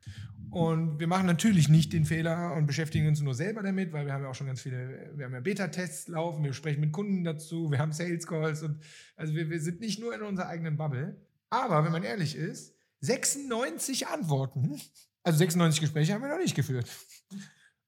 Und 0.50 0.99
wir 0.99 1.06
machen 1.06 1.26
natürlich 1.26 1.69
nicht 1.69 1.93
den 1.93 2.06
Fehler 2.06 2.55
und 2.55 2.65
beschäftigen 2.65 3.06
uns 3.09 3.20
nur 3.20 3.35
selber 3.35 3.62
damit, 3.62 3.93
weil 3.93 4.06
wir 4.06 4.15
haben 4.15 4.23
ja 4.23 4.31
auch 4.31 4.35
schon 4.35 4.47
ganz 4.47 4.62
viele, 4.62 5.12
wir 5.15 5.26
haben 5.26 5.35
ja 5.35 5.41
Beta-Tests 5.41 6.09
laufen, 6.09 6.43
wir 6.43 6.55
sprechen 6.55 6.81
mit 6.81 6.93
Kunden 6.93 7.25
dazu, 7.25 7.70
wir 7.70 7.79
haben 7.79 7.93
Sales-Calls 7.93 8.62
und 8.62 8.81
also 9.17 9.35
wir, 9.35 9.50
wir 9.50 9.61
sind 9.61 9.81
nicht 9.81 10.00
nur 10.00 10.15
in 10.15 10.23
unserer 10.23 10.49
eigenen 10.49 10.79
Bubble. 10.79 11.20
Aber 11.50 11.85
wenn 11.85 11.93
man 11.93 12.05
ehrlich 12.05 12.37
ist, 12.37 12.75
96 13.00 14.06
Antworten, 14.06 14.81
also 15.23 15.37
96 15.37 15.82
Gespräche 15.82 16.14
haben 16.14 16.23
wir 16.23 16.31
noch 16.31 16.38
nicht 16.38 16.56
geführt. 16.56 16.88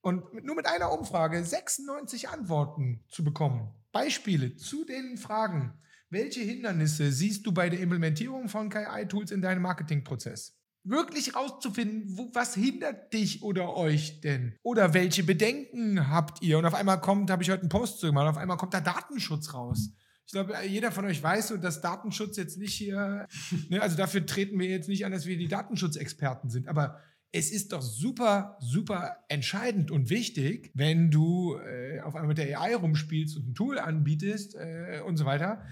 Und 0.02 0.44
nur 0.44 0.56
mit 0.56 0.66
einer 0.66 0.92
Umfrage 0.92 1.42
96 1.42 2.28
Antworten 2.28 3.02
zu 3.08 3.24
bekommen, 3.24 3.70
Beispiele 3.92 4.56
zu 4.56 4.84
den 4.84 5.16
Fragen, 5.16 5.72
welche 6.10 6.40
Hindernisse 6.40 7.12
siehst 7.12 7.46
du 7.46 7.52
bei 7.52 7.70
der 7.70 7.80
Implementierung 7.80 8.48
von 8.48 8.68
KI-Tools 8.68 9.30
in 9.30 9.40
deinem 9.40 9.62
Marketingprozess? 9.62 10.56
Wirklich 10.82 11.36
rauszufinden, 11.36 12.16
wo, 12.16 12.30
was 12.34 12.54
hindert 12.54 13.12
dich 13.12 13.42
oder 13.42 13.76
euch 13.76 14.20
denn? 14.20 14.56
Oder 14.62 14.94
welche 14.94 15.22
Bedenken 15.22 16.08
habt 16.08 16.42
ihr? 16.42 16.58
Und 16.58 16.64
auf 16.64 16.74
einmal 16.74 17.00
kommt, 17.00 17.30
habe 17.30 17.42
ich 17.42 17.50
heute 17.50 17.60
einen 17.60 17.68
Post 17.68 18.00
zu 18.00 18.06
gemacht, 18.06 18.28
auf 18.28 18.38
einmal 18.38 18.56
kommt 18.56 18.74
da 18.74 18.80
Datenschutz 18.80 19.54
raus. 19.54 19.90
Ich 20.26 20.32
glaube, 20.32 20.54
jeder 20.66 20.90
von 20.90 21.04
euch 21.04 21.22
weiß 21.22 21.48
so, 21.48 21.56
dass 21.56 21.80
Datenschutz 21.80 22.36
jetzt 22.36 22.58
nicht 22.58 22.74
hier, 22.74 23.26
ne, 23.68 23.82
also 23.82 23.96
dafür 23.96 24.24
treten 24.26 24.58
wir 24.58 24.68
jetzt 24.68 24.88
nicht 24.88 25.04
an, 25.04 25.12
dass 25.12 25.26
wir 25.26 25.36
die 25.36 25.48
Datenschutzexperten 25.48 26.50
sind. 26.50 26.66
Aber 26.66 27.00
es 27.32 27.52
ist 27.52 27.72
doch 27.72 27.82
super, 27.82 28.56
super 28.60 29.16
entscheidend 29.28 29.90
und 29.90 30.10
wichtig, 30.10 30.72
wenn 30.74 31.10
du 31.10 31.56
äh, 31.56 32.00
auf 32.00 32.16
einmal 32.16 32.28
mit 32.28 32.38
der 32.38 32.60
AI 32.60 32.74
rumspielst 32.74 33.36
und 33.36 33.50
ein 33.50 33.54
Tool 33.54 33.78
anbietest 33.78 34.56
äh, 34.56 35.00
und 35.06 35.16
so 35.16 35.24
weiter, 35.24 35.62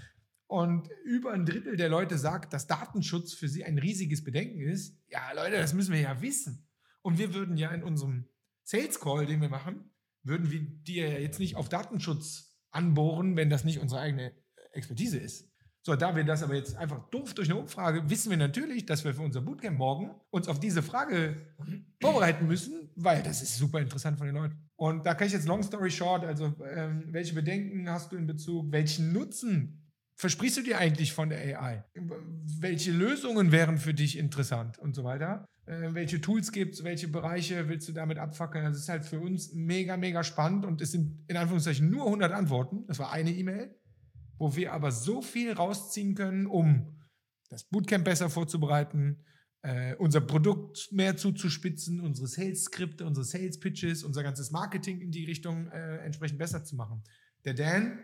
und 0.49 0.89
über 1.05 1.31
ein 1.31 1.45
Drittel 1.45 1.77
der 1.77 1.89
Leute 1.89 2.17
sagt, 2.17 2.53
dass 2.53 2.65
Datenschutz 2.65 3.33
für 3.33 3.47
sie 3.47 3.63
ein 3.63 3.77
riesiges 3.77 4.23
Bedenken 4.23 4.61
ist, 4.61 4.97
ja 5.07 5.31
Leute, 5.35 5.57
das 5.57 5.75
müssen 5.75 5.93
wir 5.93 6.01
ja 6.01 6.23
wissen. 6.23 6.67
Und 7.03 7.19
wir 7.19 7.35
würden 7.35 7.55
ja 7.55 7.69
in 7.69 7.83
unserem 7.83 8.25
Sales 8.63 8.99
Call, 8.99 9.27
den 9.27 9.41
wir 9.41 9.49
machen, 9.49 9.91
würden 10.23 10.49
wir 10.49 10.61
dir 10.61 11.21
jetzt 11.21 11.39
nicht 11.39 11.55
auf 11.55 11.69
Datenschutz 11.69 12.57
anbohren, 12.71 13.35
wenn 13.35 13.51
das 13.51 13.63
nicht 13.63 13.79
unsere 13.79 14.01
eigene 14.01 14.33
Expertise 14.73 15.19
ist. 15.19 15.51
So, 15.83 15.95
da 15.95 16.15
wir 16.15 16.23
das 16.23 16.41
aber 16.41 16.55
jetzt 16.55 16.75
einfach 16.75 17.07
doof 17.11 17.35
durch 17.35 17.47
eine 17.47 17.59
Umfrage, 17.59 18.09
wissen 18.09 18.31
wir 18.31 18.37
natürlich, 18.37 18.87
dass 18.87 19.03
wir 19.03 19.13
für 19.13 19.21
unser 19.21 19.41
Bootcamp 19.41 19.77
morgen 19.77 20.09
uns 20.31 20.47
auf 20.47 20.59
diese 20.59 20.81
Frage 20.81 21.35
vorbereiten 22.01 22.47
müssen, 22.47 22.89
weil 22.95 23.21
das 23.21 23.43
ist 23.43 23.55
super 23.57 23.81
interessant 23.81 24.17
von 24.17 24.25
den 24.25 24.35
Leuten. 24.35 24.57
Und 24.75 25.05
da 25.05 25.13
kann 25.13 25.27
ich 25.27 25.33
jetzt 25.33 25.47
long 25.47 25.61
story 25.61 25.91
short, 25.91 26.25
also 26.25 26.55
ähm, 26.65 27.03
welche 27.09 27.35
Bedenken 27.35 27.87
hast 27.87 28.11
du 28.11 28.17
in 28.17 28.25
Bezug, 28.25 28.71
welchen 28.71 29.13
Nutzen 29.13 29.85
versprichst 30.19 30.57
du 30.57 30.61
dir 30.61 30.77
eigentlich 30.77 31.13
von 31.13 31.29
der 31.29 31.39
AI? 31.39 31.85
Welche 32.59 32.91
Lösungen 32.91 33.51
wären 33.51 33.77
für 33.77 33.93
dich 33.93 34.17
interessant 34.17 34.77
und 34.77 34.93
so 34.93 35.05
weiter? 35.05 35.45
Äh, 35.65 35.93
welche 35.93 36.19
Tools 36.19 36.51
gibt 36.51 36.75
es? 36.75 36.83
Welche 36.83 37.07
Bereiche 37.07 37.69
willst 37.69 37.87
du 37.87 37.93
damit 37.93 38.17
abfackeln? 38.17 38.65
Das 38.65 38.77
ist 38.77 38.89
halt 38.89 39.05
für 39.05 39.21
uns 39.21 39.53
mega, 39.53 39.95
mega 39.95 40.23
spannend 40.23 40.65
und 40.65 40.81
es 40.81 40.91
sind 40.91 41.23
in 41.27 41.37
Anführungszeichen 41.37 41.89
nur 41.89 42.05
100 42.05 42.33
Antworten. 42.33 42.85
Das 42.87 42.99
war 42.99 43.13
eine 43.13 43.31
E-Mail, 43.31 43.73
wo 44.37 44.55
wir 44.57 44.73
aber 44.73 44.91
so 44.91 45.21
viel 45.21 45.53
rausziehen 45.53 46.15
können, 46.15 46.47
um 46.47 46.99
das 47.49 47.63
Bootcamp 47.63 48.03
besser 48.03 48.29
vorzubereiten, 48.29 49.23
äh, 49.61 49.95
unser 49.95 50.21
Produkt 50.21 50.89
mehr 50.91 51.15
zuzuspitzen, 51.15 52.01
unsere 52.01 52.27
Sales-Skripte, 52.27 53.05
unsere 53.05 53.25
Sales-Pitches, 53.25 54.03
unser 54.03 54.23
ganzes 54.23 54.51
Marketing 54.51 54.99
in 54.99 55.11
die 55.11 55.25
Richtung 55.25 55.67
äh, 55.69 55.97
entsprechend 55.99 56.39
besser 56.39 56.63
zu 56.65 56.75
machen. 56.75 57.03
Der 57.45 57.53
Dan 57.53 57.99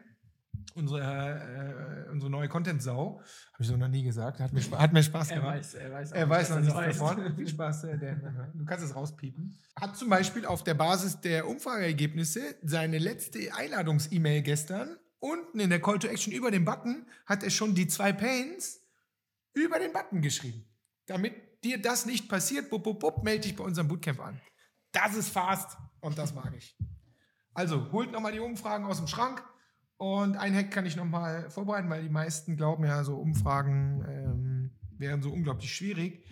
unsere, 0.76 2.06
äh, 2.08 2.12
unsere 2.12 2.30
neue 2.30 2.48
Content-Sau. 2.48 3.20
Habe 3.54 3.64
ich 3.64 3.68
so 3.68 3.78
noch 3.78 3.88
nie 3.88 4.04
gesagt. 4.04 4.40
Hat 4.40 4.54
mir, 4.54 4.62
hat 4.78 4.94
mir 4.94 5.04
Spaß 5.04 5.30
gemacht. 5.34 5.56
Er 5.56 5.60
weiß, 5.60 5.74
er 5.74 5.92
weiß, 5.92 6.12
er 6.12 6.30
weiß 6.30 6.50
noch 6.50 6.60
nichts 6.60 7.00
davon. 7.00 7.36
Viel 7.36 7.48
Spaß, 7.48 7.84
äh, 7.86 7.98
Dan. 7.98 8.52
Du 8.56 8.66
kannst 8.66 8.86
es 8.86 8.96
rauspiepen. 8.96 9.58
Hat 9.76 9.96
zum 9.98 10.10
Beispiel 10.10 10.46
auf 10.46 10.64
der 10.64 10.74
Basis 10.74 11.22
der 11.22 11.48
Umfrageergebnisse 11.48 12.56
seine 12.64 12.98
letzte 12.98 13.54
Einladungs-E-Mail 13.56 14.42
gestern 14.42 14.98
unten 15.20 15.60
in 15.60 15.70
der 15.70 15.82
Call 15.82 16.00
to 16.00 16.08
Action 16.08 16.32
über 16.34 16.52
dem 16.52 16.66
Button 16.66 17.08
hat 17.26 17.44
er 17.44 17.50
schon 17.50 17.74
die 17.74 17.88
zwei 17.88 18.14
Pains 18.14 18.82
über 19.54 19.80
den 19.80 19.92
Button 19.92 20.22
geschrieben. 20.22 20.66
Damit 21.08 21.64
dir 21.64 21.82
das 21.82 22.06
nicht 22.06 22.30
passiert, 22.30 22.70
bup, 22.70 22.84
bup, 22.84 23.00
bup, 23.00 23.24
melde 23.24 23.42
dich 23.42 23.56
bei 23.56 23.64
unserem 23.64 23.88
Bootcamp 23.88 24.20
an. 24.20 24.42
Das 24.92 25.16
ist 25.16 25.30
fast 25.30 25.78
und 26.00 26.18
das 26.18 26.34
mag 26.34 26.54
ich. 26.56 26.78
Also, 27.54 27.92
holt 27.92 28.12
nochmal 28.12 28.34
die 28.34 28.40
Umfragen 28.40 28.86
aus 28.86 28.98
dem 28.98 29.08
Schrank 29.08 29.44
und 29.98 30.36
ein 30.38 30.54
Hack 30.54 30.72
kann 30.72 30.86
ich 30.86 30.96
nochmal 30.96 31.50
vorbereiten, 31.50 31.90
weil 31.90 32.04
die 32.04 32.10
meisten 32.10 32.58
glauben 32.58 32.84
ja, 32.84 33.04
so 33.04 33.18
Umfragen 33.18 34.04
ähm, 34.08 34.72
wären 34.98 35.22
so 35.22 35.32
unglaublich 35.32 35.74
schwierig. 35.74 36.26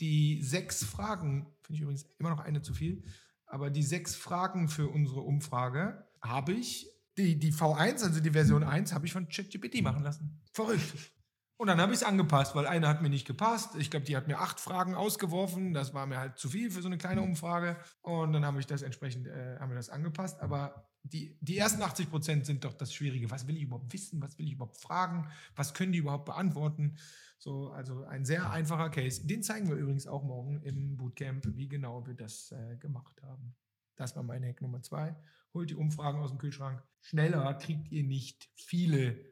Die 0.00 0.42
sechs 0.42 0.84
Fragen, 0.84 1.46
finde 1.62 1.76
ich 1.76 1.80
übrigens 1.82 2.06
immer 2.18 2.30
noch 2.30 2.40
eine 2.40 2.62
zu 2.62 2.74
viel, 2.74 3.04
aber 3.46 3.70
die 3.70 3.82
sechs 3.82 4.14
Fragen 4.14 4.68
für 4.68 4.88
unsere 4.88 5.20
Umfrage 5.20 6.06
habe 6.20 6.52
ich, 6.52 6.88
die, 7.16 7.38
die 7.38 7.52
V1, 7.52 8.04
also 8.04 8.20
die 8.20 8.30
Version 8.30 8.62
1, 8.62 8.92
habe 8.92 9.06
ich 9.06 9.12
von 9.12 9.28
ChatGPT 9.28 9.82
machen 9.82 10.02
lassen. 10.02 10.40
Verrückt. 10.52 10.92
Und 11.56 11.66
dann 11.66 11.80
habe 11.80 11.92
ich 11.92 12.00
es 12.00 12.04
angepasst, 12.04 12.54
weil 12.54 12.68
eine 12.68 12.86
hat 12.86 13.02
mir 13.02 13.10
nicht 13.10 13.26
gepasst. 13.26 13.74
Ich 13.76 13.90
glaube, 13.90 14.06
die 14.06 14.16
hat 14.16 14.28
mir 14.28 14.38
acht 14.38 14.60
Fragen 14.60 14.94
ausgeworfen. 14.94 15.74
Das 15.74 15.92
war 15.92 16.06
mir 16.06 16.18
halt 16.18 16.38
zu 16.38 16.48
viel 16.48 16.70
für 16.70 16.82
so 16.82 16.86
eine 16.86 16.98
kleine 16.98 17.20
Umfrage. 17.20 17.76
Und 18.00 18.32
dann 18.32 18.46
habe 18.46 18.60
ich 18.60 18.66
das 18.66 18.82
entsprechend, 18.82 19.26
äh, 19.26 19.58
haben 19.58 19.70
wir 19.70 19.76
das 19.76 19.90
angepasst. 19.90 20.40
Aber 20.40 20.88
die, 21.12 21.36
die 21.40 21.58
ersten 21.58 21.82
80 21.82 22.10
Prozent 22.10 22.46
sind 22.46 22.64
doch 22.64 22.74
das 22.74 22.92
Schwierige. 22.92 23.30
Was 23.30 23.46
will 23.46 23.56
ich 23.56 23.62
überhaupt 23.62 23.92
wissen? 23.92 24.20
Was 24.22 24.38
will 24.38 24.46
ich 24.46 24.52
überhaupt 24.52 24.76
fragen? 24.76 25.28
Was 25.56 25.74
können 25.74 25.92
die 25.92 25.98
überhaupt 25.98 26.26
beantworten? 26.26 26.96
So, 27.38 27.70
also 27.70 28.04
ein 28.04 28.24
sehr 28.24 28.50
einfacher 28.50 28.90
Case. 28.90 29.26
Den 29.26 29.42
zeigen 29.42 29.68
wir 29.68 29.76
übrigens 29.76 30.06
auch 30.06 30.24
morgen 30.24 30.60
im 30.62 30.96
Bootcamp, 30.96 31.46
wie 31.56 31.68
genau 31.68 32.06
wir 32.06 32.14
das 32.14 32.52
äh, 32.52 32.76
gemacht 32.76 33.22
haben. 33.22 33.54
Das 33.96 34.16
war 34.16 34.22
mein 34.22 34.44
Hack 34.44 34.60
Nummer 34.60 34.82
zwei. 34.82 35.16
Holt 35.54 35.70
die 35.70 35.74
Umfragen 35.74 36.20
aus 36.20 36.30
dem 36.30 36.38
Kühlschrank. 36.38 36.82
Schneller 37.00 37.54
kriegt 37.54 37.90
ihr 37.90 38.04
nicht 38.04 38.50
viele 38.54 39.24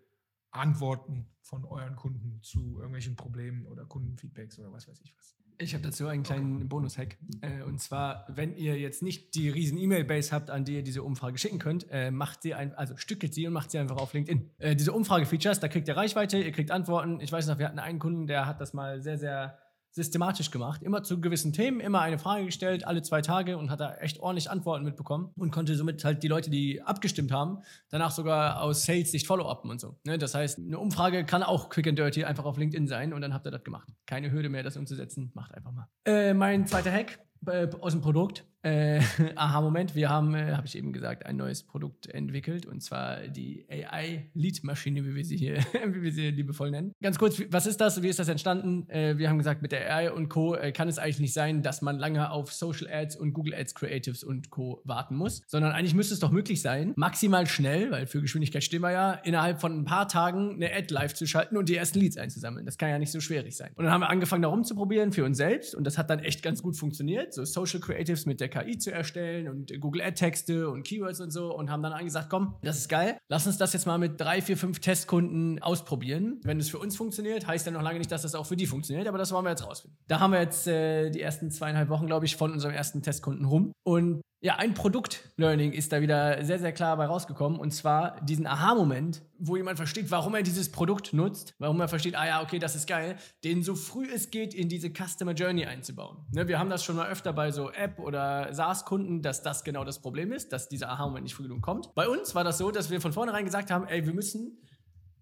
Antworten 0.50 1.28
von 1.42 1.64
euren 1.64 1.96
Kunden 1.96 2.42
zu 2.42 2.76
irgendwelchen 2.76 3.16
Problemen 3.16 3.66
oder 3.66 3.84
Kundenfeedbacks 3.84 4.58
oder 4.58 4.72
was 4.72 4.88
weiß 4.88 5.00
ich 5.02 5.16
was. 5.16 5.35
Ich 5.58 5.74
habe 5.74 5.82
dazu 5.82 6.06
einen 6.06 6.22
kleinen 6.22 6.56
okay. 6.56 6.64
Bonus-Hack. 6.64 7.16
Äh, 7.40 7.62
und 7.62 7.80
zwar, 7.80 8.26
wenn 8.28 8.54
ihr 8.56 8.78
jetzt 8.78 9.02
nicht 9.02 9.34
die 9.34 9.48
riesen 9.48 9.78
E-Mail-Base 9.78 10.32
habt, 10.32 10.50
an 10.50 10.64
die 10.64 10.74
ihr 10.74 10.82
diese 10.82 11.02
Umfrage 11.02 11.38
schicken 11.38 11.58
könnt, 11.58 11.86
äh, 11.90 12.10
macht 12.10 12.42
sie 12.42 12.54
ein, 12.54 12.74
also 12.74 12.96
stückelt 12.96 13.32
sie 13.32 13.46
und 13.46 13.52
macht 13.52 13.70
sie 13.70 13.78
einfach 13.78 13.96
auf 13.96 14.12
LinkedIn. 14.12 14.50
Äh, 14.58 14.76
diese 14.76 14.92
Umfrage-Features, 14.92 15.60
da 15.60 15.68
kriegt 15.68 15.88
ihr 15.88 15.96
Reichweite, 15.96 16.38
ihr 16.38 16.52
kriegt 16.52 16.70
Antworten. 16.70 17.20
Ich 17.20 17.32
weiß 17.32 17.46
noch, 17.46 17.58
wir 17.58 17.66
hatten 17.66 17.78
einen 17.78 17.98
Kunden, 17.98 18.26
der 18.26 18.46
hat 18.46 18.60
das 18.60 18.74
mal 18.74 19.00
sehr, 19.00 19.18
sehr 19.18 19.58
systematisch 19.96 20.50
gemacht. 20.50 20.82
Immer 20.82 21.02
zu 21.02 21.20
gewissen 21.20 21.54
Themen, 21.54 21.80
immer 21.80 22.02
eine 22.02 22.18
Frage 22.18 22.44
gestellt, 22.44 22.86
alle 22.86 23.00
zwei 23.00 23.22
Tage 23.22 23.56
und 23.56 23.70
hat 23.70 23.80
da 23.80 23.94
echt 23.94 24.20
ordentlich 24.20 24.50
Antworten 24.50 24.84
mitbekommen 24.84 25.32
und 25.36 25.50
konnte 25.50 25.74
somit 25.74 26.04
halt 26.04 26.22
die 26.22 26.28
Leute, 26.28 26.50
die 26.50 26.82
abgestimmt 26.82 27.32
haben, 27.32 27.62
danach 27.88 28.10
sogar 28.10 28.60
aus 28.60 28.84
Sales-Sicht 28.84 29.26
Follow-upen 29.26 29.70
und 29.70 29.80
so. 29.80 29.98
Ne? 30.04 30.18
Das 30.18 30.34
heißt, 30.34 30.58
eine 30.58 30.78
Umfrage 30.78 31.24
kann 31.24 31.42
auch 31.42 31.70
quick 31.70 31.88
and 31.88 31.98
dirty 31.98 32.24
einfach 32.24 32.44
auf 32.44 32.58
LinkedIn 32.58 32.86
sein 32.86 33.14
und 33.14 33.22
dann 33.22 33.32
habt 33.32 33.46
ihr 33.46 33.50
das 33.50 33.64
gemacht. 33.64 33.88
Keine 34.04 34.30
Hürde 34.30 34.50
mehr, 34.50 34.62
das 34.62 34.76
umzusetzen. 34.76 35.32
Macht 35.34 35.54
einfach 35.54 35.72
mal. 35.72 35.88
Äh, 36.04 36.34
mein 36.34 36.66
zweiter 36.66 36.92
Hack 36.92 37.18
äh, 37.46 37.66
aus 37.80 37.92
dem 37.92 38.02
Produkt 38.02 38.44
äh, 38.66 39.00
Aha-Moment, 39.36 39.94
wir 39.94 40.08
haben, 40.08 40.34
äh, 40.34 40.52
habe 40.52 40.66
ich 40.66 40.76
eben 40.76 40.92
gesagt, 40.92 41.24
ein 41.24 41.36
neues 41.36 41.62
Produkt 41.62 42.08
entwickelt 42.08 42.66
und 42.66 42.82
zwar 42.82 43.28
die 43.28 43.64
AI-Lead-Maschine, 43.70 45.04
wie 45.04 45.14
wir 45.14 45.24
sie 45.24 45.36
hier, 45.36 45.58
wie 45.86 46.02
wir 46.02 46.12
sie 46.12 46.30
liebevoll 46.30 46.72
nennen. 46.72 46.92
Ganz 47.00 47.18
kurz, 47.18 47.40
was 47.50 47.66
ist 47.66 47.80
das? 47.80 48.02
Wie 48.02 48.08
ist 48.08 48.18
das 48.18 48.28
entstanden? 48.28 48.88
Äh, 48.90 49.18
wir 49.18 49.28
haben 49.28 49.38
gesagt, 49.38 49.62
mit 49.62 49.70
der 49.70 49.94
AI 49.94 50.10
und 50.10 50.28
Co. 50.28 50.56
Äh, 50.56 50.72
kann 50.72 50.88
es 50.88 50.98
eigentlich 50.98 51.20
nicht 51.20 51.32
sein, 51.32 51.62
dass 51.62 51.80
man 51.80 51.98
lange 51.98 52.30
auf 52.30 52.52
Social 52.52 52.88
Ads 52.92 53.16
und 53.16 53.32
Google 53.32 53.54
Ads 53.54 53.74
Creatives 53.74 54.24
und 54.24 54.50
Co. 54.50 54.82
warten 54.84 55.14
muss, 55.14 55.42
sondern 55.46 55.70
eigentlich 55.72 55.94
müsste 55.94 56.14
es 56.14 56.20
doch 56.20 56.32
möglich 56.32 56.60
sein, 56.60 56.92
maximal 56.96 57.46
schnell, 57.46 57.92
weil 57.92 58.06
für 58.06 58.20
Geschwindigkeit 58.20 58.64
stehen 58.64 58.82
wir 58.82 58.90
ja, 58.90 59.12
innerhalb 59.12 59.60
von 59.60 59.78
ein 59.78 59.84
paar 59.84 60.08
Tagen 60.08 60.54
eine 60.54 60.74
Ad 60.74 60.92
live 60.92 61.14
zu 61.14 61.26
schalten 61.26 61.56
und 61.56 61.68
die 61.68 61.76
ersten 61.76 62.00
Leads 62.00 62.16
einzusammeln. 62.16 62.66
Das 62.66 62.78
kann 62.78 62.88
ja 62.88 62.98
nicht 62.98 63.12
so 63.12 63.20
schwierig 63.20 63.56
sein. 63.56 63.70
Und 63.76 63.84
dann 63.84 63.92
haben 63.92 64.00
wir 64.00 64.10
angefangen, 64.10 64.42
da 64.42 64.48
rumzuprobieren 64.48 65.12
für 65.12 65.24
uns 65.24 65.36
selbst 65.36 65.74
und 65.74 65.84
das 65.84 65.98
hat 65.98 66.10
dann 66.10 66.18
echt 66.18 66.42
ganz 66.42 66.62
gut 66.62 66.76
funktioniert. 66.76 67.32
So 67.32 67.44
Social 67.44 67.80
Creatives 67.80 68.26
mit 68.26 68.40
der 68.40 68.48
KI 68.56 68.78
zu 68.78 68.92
erstellen 68.92 69.48
und 69.48 69.72
Google 69.80 70.02
Ad-Texte 70.02 70.68
und 70.70 70.82
Keywords 70.84 71.20
und 71.20 71.30
so 71.30 71.54
und 71.54 71.70
haben 71.70 71.82
dann 71.82 71.92
angesagt, 71.92 72.28
komm, 72.30 72.56
das 72.62 72.78
ist 72.78 72.88
geil, 72.88 73.18
lass 73.28 73.46
uns 73.46 73.58
das 73.58 73.72
jetzt 73.72 73.86
mal 73.86 73.98
mit 73.98 74.20
drei, 74.20 74.40
vier, 74.40 74.56
fünf 74.56 74.80
Testkunden 74.80 75.62
ausprobieren. 75.62 76.40
Wenn 76.42 76.58
es 76.58 76.70
für 76.70 76.78
uns 76.78 76.96
funktioniert, 76.96 77.46
heißt 77.46 77.66
ja 77.66 77.72
noch 77.72 77.82
lange 77.82 77.98
nicht, 77.98 78.10
dass 78.10 78.22
das 78.22 78.34
auch 78.34 78.46
für 78.46 78.56
die 78.56 78.66
funktioniert, 78.66 79.08
aber 79.08 79.18
das 79.18 79.32
wollen 79.32 79.44
wir 79.44 79.50
jetzt 79.50 79.66
rausfinden. 79.66 79.98
Da 80.08 80.20
haben 80.20 80.32
wir 80.32 80.40
jetzt 80.40 80.66
äh, 80.66 81.10
die 81.10 81.20
ersten 81.20 81.50
zweieinhalb 81.50 81.88
Wochen, 81.88 82.06
glaube 82.06 82.26
ich, 82.26 82.36
von 82.36 82.52
unserem 82.52 82.74
ersten 82.74 83.02
Testkunden 83.02 83.44
rum 83.44 83.72
und 83.84 84.20
ja, 84.46 84.54
ein 84.60 84.74
Produkt-Learning 84.74 85.72
ist 85.72 85.92
da 85.92 86.00
wieder 86.00 86.44
sehr, 86.44 86.60
sehr 86.60 86.70
klar 86.70 86.96
bei 86.96 87.06
rausgekommen. 87.06 87.58
Und 87.58 87.72
zwar 87.72 88.20
diesen 88.20 88.46
Aha-Moment, 88.46 89.22
wo 89.40 89.56
jemand 89.56 89.76
versteht, 89.76 90.08
warum 90.12 90.36
er 90.36 90.44
dieses 90.44 90.70
Produkt 90.70 91.12
nutzt, 91.12 91.56
warum 91.58 91.80
er 91.80 91.88
versteht, 91.88 92.14
ah 92.14 92.24
ja, 92.24 92.42
okay, 92.44 92.60
das 92.60 92.76
ist 92.76 92.86
geil, 92.86 93.16
den 93.42 93.64
so 93.64 93.74
früh 93.74 94.06
es 94.06 94.30
geht 94.30 94.54
in 94.54 94.68
diese 94.68 94.88
Customer 94.90 95.32
Journey 95.32 95.66
einzubauen. 95.66 96.18
Ne, 96.30 96.46
wir 96.46 96.60
haben 96.60 96.70
das 96.70 96.84
schon 96.84 96.94
mal 96.94 97.08
öfter 97.08 97.32
bei 97.32 97.50
so 97.50 97.72
App- 97.72 97.98
oder 97.98 98.54
SaaS-Kunden, 98.54 99.20
dass 99.20 99.42
das 99.42 99.64
genau 99.64 99.82
das 99.82 100.00
Problem 100.00 100.30
ist, 100.30 100.52
dass 100.52 100.68
dieser 100.68 100.90
Aha-Moment 100.90 101.24
nicht 101.24 101.34
früh 101.34 101.42
genug 101.42 101.62
kommt. 101.62 101.92
Bei 101.96 102.06
uns 102.06 102.36
war 102.36 102.44
das 102.44 102.58
so, 102.58 102.70
dass 102.70 102.88
wir 102.88 103.00
von 103.00 103.12
vornherein 103.12 103.44
gesagt 103.44 103.72
haben, 103.72 103.88
ey, 103.88 104.06
wir 104.06 104.14
müssen 104.14 104.62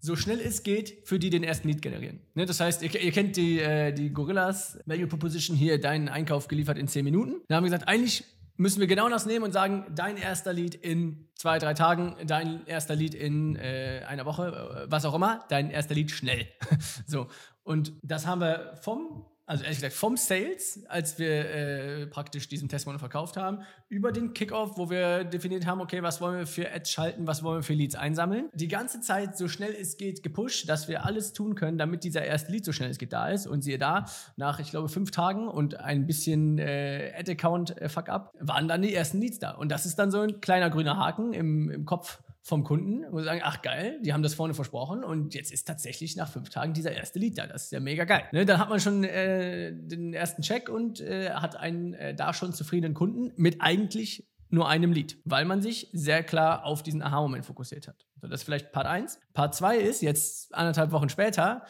so 0.01 0.15
schnell 0.15 0.39
es 0.39 0.61
geht, 0.61 0.99
für 1.03 1.17
die 1.17 1.31
den 1.31 1.43
ersten 1.43 1.67
Lead 1.67 1.81
generieren. 1.81 2.19
Ne, 2.35 2.45
das 2.45 2.59
heißt, 2.59 2.83
ihr, 2.83 3.01
ihr 3.01 3.11
kennt 3.11 3.37
die, 3.37 3.59
äh, 3.59 3.91
die 3.91 4.11
Gorillas 4.11 4.77
Value 4.85 5.07
Proposition 5.07 5.57
hier, 5.57 5.81
deinen 5.81 6.09
Einkauf 6.09 6.47
geliefert 6.47 6.77
in 6.77 6.87
10 6.87 7.03
Minuten. 7.03 7.41
Da 7.47 7.55
haben 7.55 7.63
wir 7.63 7.71
gesagt, 7.71 7.87
eigentlich 7.87 8.23
müssen 8.57 8.79
wir 8.79 8.87
genau 8.87 9.09
das 9.09 9.25
nehmen 9.25 9.45
und 9.45 9.51
sagen, 9.51 9.85
dein 9.93 10.17
erster 10.17 10.53
Lied 10.53 10.75
in 10.75 11.27
zwei, 11.35 11.59
drei 11.59 11.73
Tagen, 11.73 12.15
dein 12.25 12.65
erster 12.65 12.95
Lied 12.95 13.13
in 13.13 13.55
äh, 13.55 14.03
einer 14.07 14.25
Woche, 14.25 14.85
äh, 14.85 14.91
was 14.91 15.05
auch 15.05 15.13
immer, 15.13 15.45
dein 15.49 15.69
erster 15.69 15.95
Lied 15.95 16.11
schnell. 16.11 16.47
so. 17.05 17.27
Und 17.63 17.93
das 18.03 18.27
haben 18.27 18.41
wir 18.41 18.75
vom 18.81 19.25
also 19.47 19.63
ehrlich 19.63 19.77
gesagt, 19.77 19.93
vom 19.93 20.17
Sales, 20.17 20.85
als 20.87 21.19
wir 21.19 21.29
äh, 21.29 22.07
praktisch 22.07 22.47
diesen 22.47 22.67
Testmodell 22.67 22.99
verkauft 22.99 23.37
haben, 23.37 23.59
über 23.89 24.11
den 24.11 24.33
Kickoff, 24.33 24.77
wo 24.77 24.89
wir 24.89 25.23
definiert 25.23 25.67
haben, 25.67 25.81
okay, 25.81 26.01
was 26.01 26.19
wollen 26.19 26.39
wir 26.39 26.47
für 26.47 26.71
Ads 26.71 26.89
schalten, 26.89 27.27
was 27.27 27.43
wollen 27.43 27.59
wir 27.59 27.63
für 27.63 27.73
Leads 27.73 27.95
einsammeln. 27.95 28.49
Die 28.53 28.67
ganze 28.67 29.01
Zeit 29.01 29.37
so 29.37 29.47
schnell 29.47 29.75
es 29.79 29.97
geht 29.97 30.23
gepusht, 30.23 30.67
dass 30.67 30.87
wir 30.87 31.05
alles 31.05 31.33
tun 31.33 31.53
können, 31.53 31.77
damit 31.77 32.03
dieser 32.03 32.23
erste 32.23 32.51
Lead 32.51 32.65
so 32.65 32.71
schnell 32.71 32.89
es 32.89 32.97
geht 32.97 33.13
da 33.13 33.29
ist. 33.29 33.45
Und 33.45 33.61
siehe 33.61 33.77
da, 33.77 34.05
nach, 34.35 34.59
ich 34.59 34.71
glaube, 34.71 34.89
fünf 34.89 35.11
Tagen 35.11 35.47
und 35.47 35.79
ein 35.79 36.07
bisschen 36.07 36.57
äh, 36.57 37.13
Ad-Account-Fuck-up, 37.17 38.33
äh, 38.35 38.47
waren 38.47 38.67
dann 38.67 38.81
die 38.81 38.95
ersten 38.95 39.21
Leads 39.21 39.37
da. 39.37 39.51
Und 39.51 39.69
das 39.69 39.85
ist 39.85 39.99
dann 39.99 40.09
so 40.09 40.21
ein 40.21 40.41
kleiner 40.41 40.71
grüner 40.71 40.97
Haken 40.97 41.33
im, 41.33 41.69
im 41.69 41.85
Kopf 41.85 42.19
vom 42.45 42.63
Kunden, 42.63 43.03
wo 43.11 43.17
sie 43.17 43.25
sagen, 43.25 43.41
ach 43.43 43.63
geil, 43.63 43.99
die 44.03 44.13
haben 44.13 44.21
das 44.21 44.35
vorne 44.35 44.53
versprochen 44.53 45.03
und 45.03 45.33
jetzt 45.33 45.51
ist 45.51 45.65
tatsächlich 45.65 46.15
nach 46.15 46.29
fünf 46.29 46.49
Tagen 46.49 46.73
dieser 46.73 46.91
erste 46.91 47.17
Lied 47.17 47.39
da. 47.39 47.47
Das 47.47 47.63
ist 47.63 47.71
ja 47.71 47.79
mega 47.79 48.03
geil. 48.03 48.25
Ne, 48.33 48.45
dann 48.45 48.59
hat 48.59 48.69
man 48.69 48.79
schon 48.79 49.03
äh, 49.03 49.73
den 49.73 50.13
ersten 50.13 50.43
Check 50.43 50.69
und 50.69 51.01
äh, 51.01 51.31
hat 51.31 51.55
einen 51.55 51.95
äh, 51.95 52.13
da 52.13 52.35
schon 52.35 52.53
zufriedenen 52.53 52.93
Kunden 52.93 53.31
mit 53.35 53.61
eigentlich 53.61 54.29
nur 54.49 54.69
einem 54.69 54.91
Lied, 54.91 55.17
weil 55.25 55.43
man 55.45 55.63
sich 55.63 55.89
sehr 55.91 56.21
klar 56.21 56.65
auf 56.65 56.83
diesen 56.83 57.01
Aha-Moment 57.01 57.47
fokussiert 57.47 57.87
hat. 57.87 58.05
So, 58.21 58.27
das 58.27 58.41
ist 58.41 58.45
vielleicht 58.45 58.71
Part 58.71 58.85
1. 58.85 59.19
Part 59.33 59.55
2 59.55 59.77
ist, 59.79 60.03
jetzt 60.03 60.53
anderthalb 60.53 60.91
Wochen 60.91 61.09
später, 61.09 61.65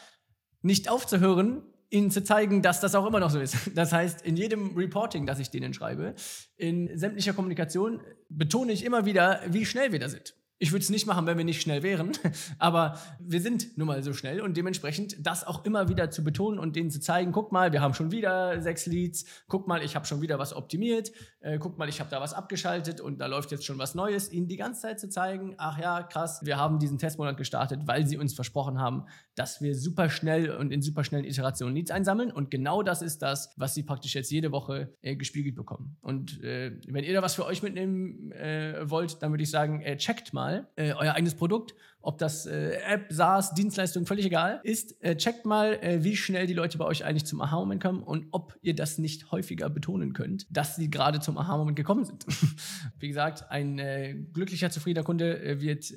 nicht 0.60 0.90
aufzuhören, 0.90 1.62
ihnen 1.88 2.10
zu 2.10 2.22
zeigen, 2.22 2.60
dass 2.60 2.80
das 2.80 2.94
auch 2.94 3.06
immer 3.06 3.20
noch 3.20 3.30
so 3.30 3.40
ist. 3.40 3.56
Das 3.74 3.94
heißt, 3.94 4.20
in 4.20 4.36
jedem 4.36 4.76
Reporting, 4.76 5.24
das 5.24 5.38
ich 5.38 5.48
denen 5.48 5.72
schreibe, 5.72 6.14
in 6.58 6.98
sämtlicher 6.98 7.32
Kommunikation 7.32 8.02
betone 8.28 8.72
ich 8.72 8.84
immer 8.84 9.06
wieder, 9.06 9.40
wie 9.48 9.64
schnell 9.64 9.92
wir 9.92 10.00
da 10.00 10.10
sind. 10.10 10.34
Ich 10.58 10.72
würde 10.72 10.82
es 10.82 10.90
nicht 10.90 11.06
machen, 11.06 11.26
wenn 11.26 11.36
wir 11.36 11.44
nicht 11.44 11.60
schnell 11.60 11.82
wären, 11.82 12.12
aber 12.58 12.98
wir 13.20 13.40
sind 13.42 13.76
nun 13.76 13.86
mal 13.86 14.02
so 14.02 14.14
schnell 14.14 14.40
und 14.40 14.56
dementsprechend 14.56 15.16
das 15.24 15.46
auch 15.46 15.64
immer 15.66 15.90
wieder 15.90 16.10
zu 16.10 16.24
betonen 16.24 16.58
und 16.58 16.76
denen 16.76 16.90
zu 16.90 16.98
zeigen, 16.98 17.32
guck 17.32 17.52
mal, 17.52 17.72
wir 17.72 17.82
haben 17.82 17.92
schon 17.92 18.10
wieder 18.10 18.60
sechs 18.62 18.86
Leads, 18.86 19.26
guck 19.48 19.68
mal, 19.68 19.82
ich 19.82 19.94
habe 19.94 20.06
schon 20.06 20.22
wieder 20.22 20.38
was 20.38 20.54
optimiert, 20.54 21.12
äh, 21.40 21.58
guck 21.58 21.76
mal, 21.76 21.88
ich 21.90 22.00
habe 22.00 22.08
da 22.08 22.22
was 22.22 22.32
abgeschaltet 22.32 23.02
und 23.02 23.18
da 23.20 23.26
läuft 23.26 23.50
jetzt 23.50 23.66
schon 23.66 23.78
was 23.78 23.94
Neues, 23.94 24.32
ihnen 24.32 24.48
die 24.48 24.56
ganze 24.56 24.82
Zeit 24.82 24.98
zu 24.98 25.10
zeigen, 25.10 25.54
ach 25.58 25.78
ja, 25.78 26.02
krass, 26.02 26.40
wir 26.42 26.56
haben 26.56 26.78
diesen 26.78 26.96
Testmonat 26.96 27.36
gestartet, 27.36 27.82
weil 27.86 28.06
sie 28.06 28.16
uns 28.16 28.32
versprochen 28.32 28.80
haben, 28.80 29.04
dass 29.36 29.60
wir 29.60 29.74
super 29.74 30.08
schnell 30.10 30.50
und 30.50 30.72
in 30.72 30.82
super 30.82 31.04
schnellen 31.04 31.24
Iterationen 31.24 31.76
Leads 31.76 31.90
einsammeln 31.90 32.32
und 32.32 32.50
genau 32.50 32.82
das 32.82 33.02
ist 33.02 33.22
das, 33.22 33.52
was 33.56 33.74
sie 33.74 33.82
praktisch 33.82 34.14
jetzt 34.14 34.30
jede 34.32 34.50
Woche 34.50 34.94
äh, 35.02 35.14
gespiegelt 35.14 35.54
bekommen. 35.54 35.96
Und 36.00 36.42
äh, 36.42 36.72
wenn 36.88 37.04
ihr 37.04 37.12
da 37.12 37.22
was 37.22 37.34
für 37.34 37.44
euch 37.44 37.62
mitnehmen 37.62 38.32
äh, 38.32 38.90
wollt, 38.90 39.22
dann 39.22 39.30
würde 39.30 39.42
ich 39.42 39.50
sagen, 39.50 39.82
äh, 39.82 39.96
checkt 39.96 40.32
mal 40.32 40.68
äh, 40.76 40.92
euer 40.92 41.14
eigenes 41.14 41.34
Produkt, 41.34 41.74
ob 42.00 42.18
das 42.18 42.46
äh, 42.46 42.78
App, 42.86 43.06
SaaS, 43.10 43.52
Dienstleistung, 43.52 44.06
völlig 44.06 44.24
egal 44.24 44.60
ist. 44.62 45.02
Äh, 45.02 45.16
checkt 45.16 45.44
mal, 45.44 45.74
äh, 45.82 46.02
wie 46.02 46.16
schnell 46.16 46.46
die 46.46 46.54
Leute 46.54 46.78
bei 46.78 46.86
euch 46.86 47.04
eigentlich 47.04 47.26
zum 47.26 47.40
Aha-Moment 47.40 47.82
kommen 47.82 48.02
und 48.02 48.28
ob 48.30 48.56
ihr 48.62 48.74
das 48.74 48.96
nicht 48.96 49.32
häufiger 49.32 49.68
betonen 49.68 50.14
könnt, 50.14 50.46
dass 50.50 50.76
sie 50.76 50.88
gerade 50.88 51.20
zum 51.20 51.36
Aha-Moment 51.36 51.76
gekommen 51.76 52.04
sind. 52.04 52.24
wie 52.98 53.08
gesagt, 53.08 53.50
ein 53.50 53.78
äh, 53.78 54.14
glücklicher, 54.32 54.70
zufriedener 54.70 55.04
Kunde 55.04 55.60
wird 55.60 55.92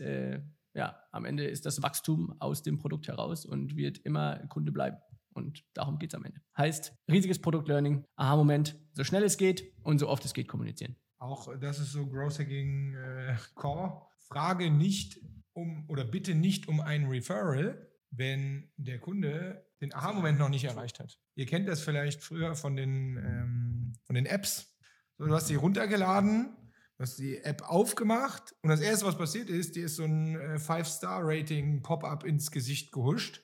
ja, 0.74 1.02
am 1.12 1.26
Ende 1.26 1.46
ist 1.46 1.66
das 1.66 1.82
Wachstum 1.82 2.36
aus 2.40 2.64
dem 2.64 2.78
Produkt 2.78 3.08
heraus 3.08 3.46
und 3.46 3.76
wird 3.76 4.00
immer 4.00 4.38
Kunde 4.48 4.72
bleiben. 4.72 4.98
Und 5.34 5.64
darum 5.74 6.00
geht 6.00 6.12
es 6.12 6.16
am 6.16 6.26
Ende. 6.26 6.42
Heißt, 6.58 6.94
riesiges 7.10 7.40
Produkt-Learning, 7.40 8.04
Aha-Moment, 8.16 8.76
so 8.94 9.04
schnell 9.04 9.24
es 9.24 9.38
geht 9.38 9.64
und 9.84 10.00
so 10.00 10.08
oft 10.08 10.26
es 10.26 10.34
geht 10.34 10.48
kommunizieren. 10.48 10.96
Auch 11.18 11.56
das 11.58 11.80
ist 11.80 11.92
so 11.92 12.08
Growth 12.08 12.40
Hacking 12.40 12.96
äh, 12.96 13.36
Core 13.56 14.10
frage 14.30 14.70
nicht 14.70 15.20
um 15.54 15.86
oder 15.90 16.06
bitte 16.06 16.36
nicht 16.36 16.68
um 16.68 16.80
ein 16.80 17.06
Referral, 17.06 17.90
wenn 18.12 18.72
der 18.78 19.00
Kunde 19.00 19.66
den 19.82 19.94
Aha-Moment 19.94 20.40
noch 20.40 20.50
nicht 20.50 20.66
erreicht 20.66 21.00
hat. 21.00 21.20
Ihr 21.36 21.46
kennt 21.46 21.68
das 21.68 21.82
vielleicht 21.82 22.22
früher 22.22 22.56
von 22.56 22.76
den, 22.76 23.18
ähm, 23.18 23.94
von 24.04 24.16
den 24.16 24.26
Apps. 24.26 24.78
So, 25.18 25.26
du 25.26 25.34
hast 25.34 25.48
sie 25.48 25.56
runtergeladen, 25.56 26.56
hast 27.00 27.18
die 27.18 27.38
App 27.38 27.64
aufgemacht 27.66 28.56
und 28.62 28.70
das 28.70 28.82
erste, 28.82 29.06
was 29.06 29.18
passiert 29.18 29.50
ist, 29.50 29.76
dir 29.76 29.86
ist 29.86 29.96
so 29.96 30.04
ein 30.04 30.36
äh, 30.36 30.60
Five-Star-Rating-Pop-up 30.60 32.26
ins 32.26 32.52
Gesicht 32.52 32.92
gehuscht. 32.92 33.42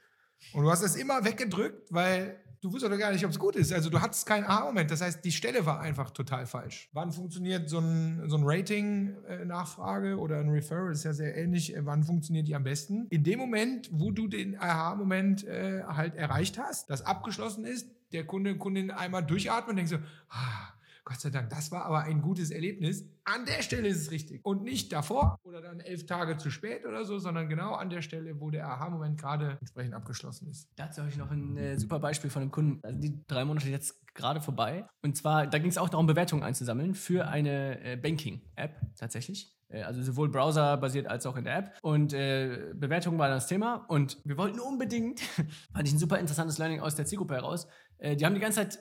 Und 0.54 0.64
du 0.64 0.70
hast 0.70 0.84
es 0.84 0.96
immer 0.96 1.24
weggedrückt, 1.24 1.92
weil 1.92 2.40
du 2.62 2.72
wusstest 2.72 2.92
doch 2.92 3.00
gar 3.00 3.12
nicht, 3.12 3.24
ob 3.24 3.32
es 3.32 3.40
gut 3.40 3.56
ist. 3.56 3.72
Also 3.72 3.90
du 3.90 4.02
hattest 4.02 4.26
keinen 4.26 4.44
Aha-Moment. 4.44 4.92
Das 4.92 5.02
heißt, 5.02 5.24
die 5.24 5.32
Stelle 5.32 5.66
war 5.66 5.80
einfach 5.80 6.12
total 6.12 6.46
falsch. 6.46 6.90
Wann 6.94 7.12
funktioniert 7.12 7.70
so 7.70 7.80
ein, 7.80 8.24
so 8.28 8.38
ein 8.38 8.44
Rating-Nachfrage 8.44 10.18
oder 10.18 10.40
ein 10.40 10.50
Referral? 10.50 10.92
ist 10.92 11.04
ja 11.04 11.14
sehr 11.14 11.36
ähnlich. 11.38 11.74
Wann 11.80 12.04
funktioniert 12.04 12.48
die 12.48 12.56
am 12.56 12.64
besten? 12.64 13.08
In 13.10 13.24
dem 13.24 13.40
Moment, 13.40 13.90
wo 13.92 14.12
du 14.12 14.28
den 14.28 14.60
Aha-Moment 14.60 15.46
äh, 15.46 15.84
halt 15.84 16.16
erreicht 16.16 16.58
hast, 16.58 16.90
das 16.90 17.04
abgeschlossen 17.04 17.66
ist, 17.66 17.90
der 18.12 18.26
Kunde, 18.26 18.58
Kundin 18.58 18.92
einmal 18.92 19.26
durchatmet 19.26 19.72
und 19.72 19.76
denkt 19.78 19.90
so, 19.90 19.98
ah, 20.30 20.75
Gott 21.06 21.22
sei 21.22 21.30
Dank, 21.30 21.52
das 21.52 21.72
war 21.72 21.86
aber 21.86 22.02
ein 22.02 22.22
gutes 22.24 22.50
Erlebnis. 22.50 23.06
An 23.26 23.46
der 23.46 23.62
Stelle 23.62 23.88
ist 23.88 24.02
es 24.02 24.12
richtig. 24.12 24.44
Und 24.44 24.64
nicht 24.64 24.92
davor 24.92 25.38
oder 25.44 25.62
dann 25.62 25.80
elf 25.80 26.08
Tage 26.08 26.38
zu 26.38 26.50
spät 26.50 26.84
oder 26.84 27.06
so, 27.06 27.20
sondern 27.20 27.48
genau 27.48 27.76
an 27.76 27.92
der 27.92 28.02
Stelle, 28.02 28.42
wo 28.42 28.50
der 28.50 28.68
Aha-Moment 28.68 29.20
gerade 29.20 29.58
entsprechend 29.60 29.94
abgeschlossen 29.94 30.50
ist. 30.50 30.68
Dazu 30.76 31.02
habe 31.02 31.12
ich 31.12 31.18
noch 31.18 31.30
ein 31.30 31.58
äh, 31.58 31.78
super 31.78 32.00
Beispiel 32.00 32.32
von 32.32 32.42
einem 32.42 32.52
Kunden. 32.52 32.80
Also 32.82 33.00
die 33.00 33.24
drei 33.28 33.46
Monate 33.46 33.70
jetzt 33.70 34.04
gerade 34.16 34.42
vorbei. 34.42 34.88
Und 35.04 35.16
zwar, 35.16 35.46
da 35.46 35.60
ging 35.60 35.70
es 35.70 35.78
auch 35.78 35.90
darum, 35.90 36.08
Bewertungen 36.08 36.42
einzusammeln 36.42 36.96
für 36.96 37.28
eine 37.28 37.84
äh, 37.84 37.98
Banking-App 37.98 38.76
tatsächlich. 38.98 39.56
Äh, 39.70 39.84
also 39.84 40.02
sowohl 40.02 40.30
browserbasiert 40.30 41.06
als 41.06 41.28
auch 41.28 41.36
in 41.36 41.44
der 41.44 41.58
App. 41.58 41.78
Und 41.84 42.14
äh, 42.14 42.74
Bewertungen 42.74 43.20
war 43.20 43.30
das 43.30 43.46
Thema. 43.46 43.86
Und 43.90 44.18
wir 44.24 44.40
wollten 44.40 44.60
unbedingt, 44.60 45.20
fand 45.74 45.88
ich 45.88 45.94
ein 45.94 46.00
super 46.00 46.18
interessantes 46.18 46.58
Learning 46.58 46.80
aus 46.80 46.96
der 46.96 47.06
Zielgruppe 47.06 47.36
heraus, 47.36 47.68
äh, 48.00 48.16
die 48.16 48.26
haben 48.26 48.34
die 48.34 48.42
ganze 48.42 48.62
Zeit 48.62 48.80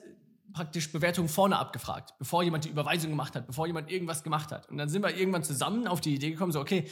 praktisch 0.55 0.89
Bewertungen 0.89 1.27
vorne 1.27 1.59
abgefragt, 1.59 2.13
bevor 2.17 2.41
jemand 2.41 2.63
die 2.63 2.69
Überweisung 2.69 3.11
gemacht 3.11 3.35
hat, 3.35 3.45
bevor 3.45 3.67
jemand 3.67 3.91
irgendwas 3.91 4.23
gemacht 4.23 4.53
hat. 4.53 4.69
Und 4.69 4.77
dann 4.77 4.87
sind 4.87 5.03
wir 5.03 5.15
irgendwann 5.15 5.43
zusammen 5.43 5.85
auf 5.85 5.99
die 5.99 6.15
Idee 6.15 6.31
gekommen, 6.31 6.53
so, 6.53 6.61
okay, 6.61 6.85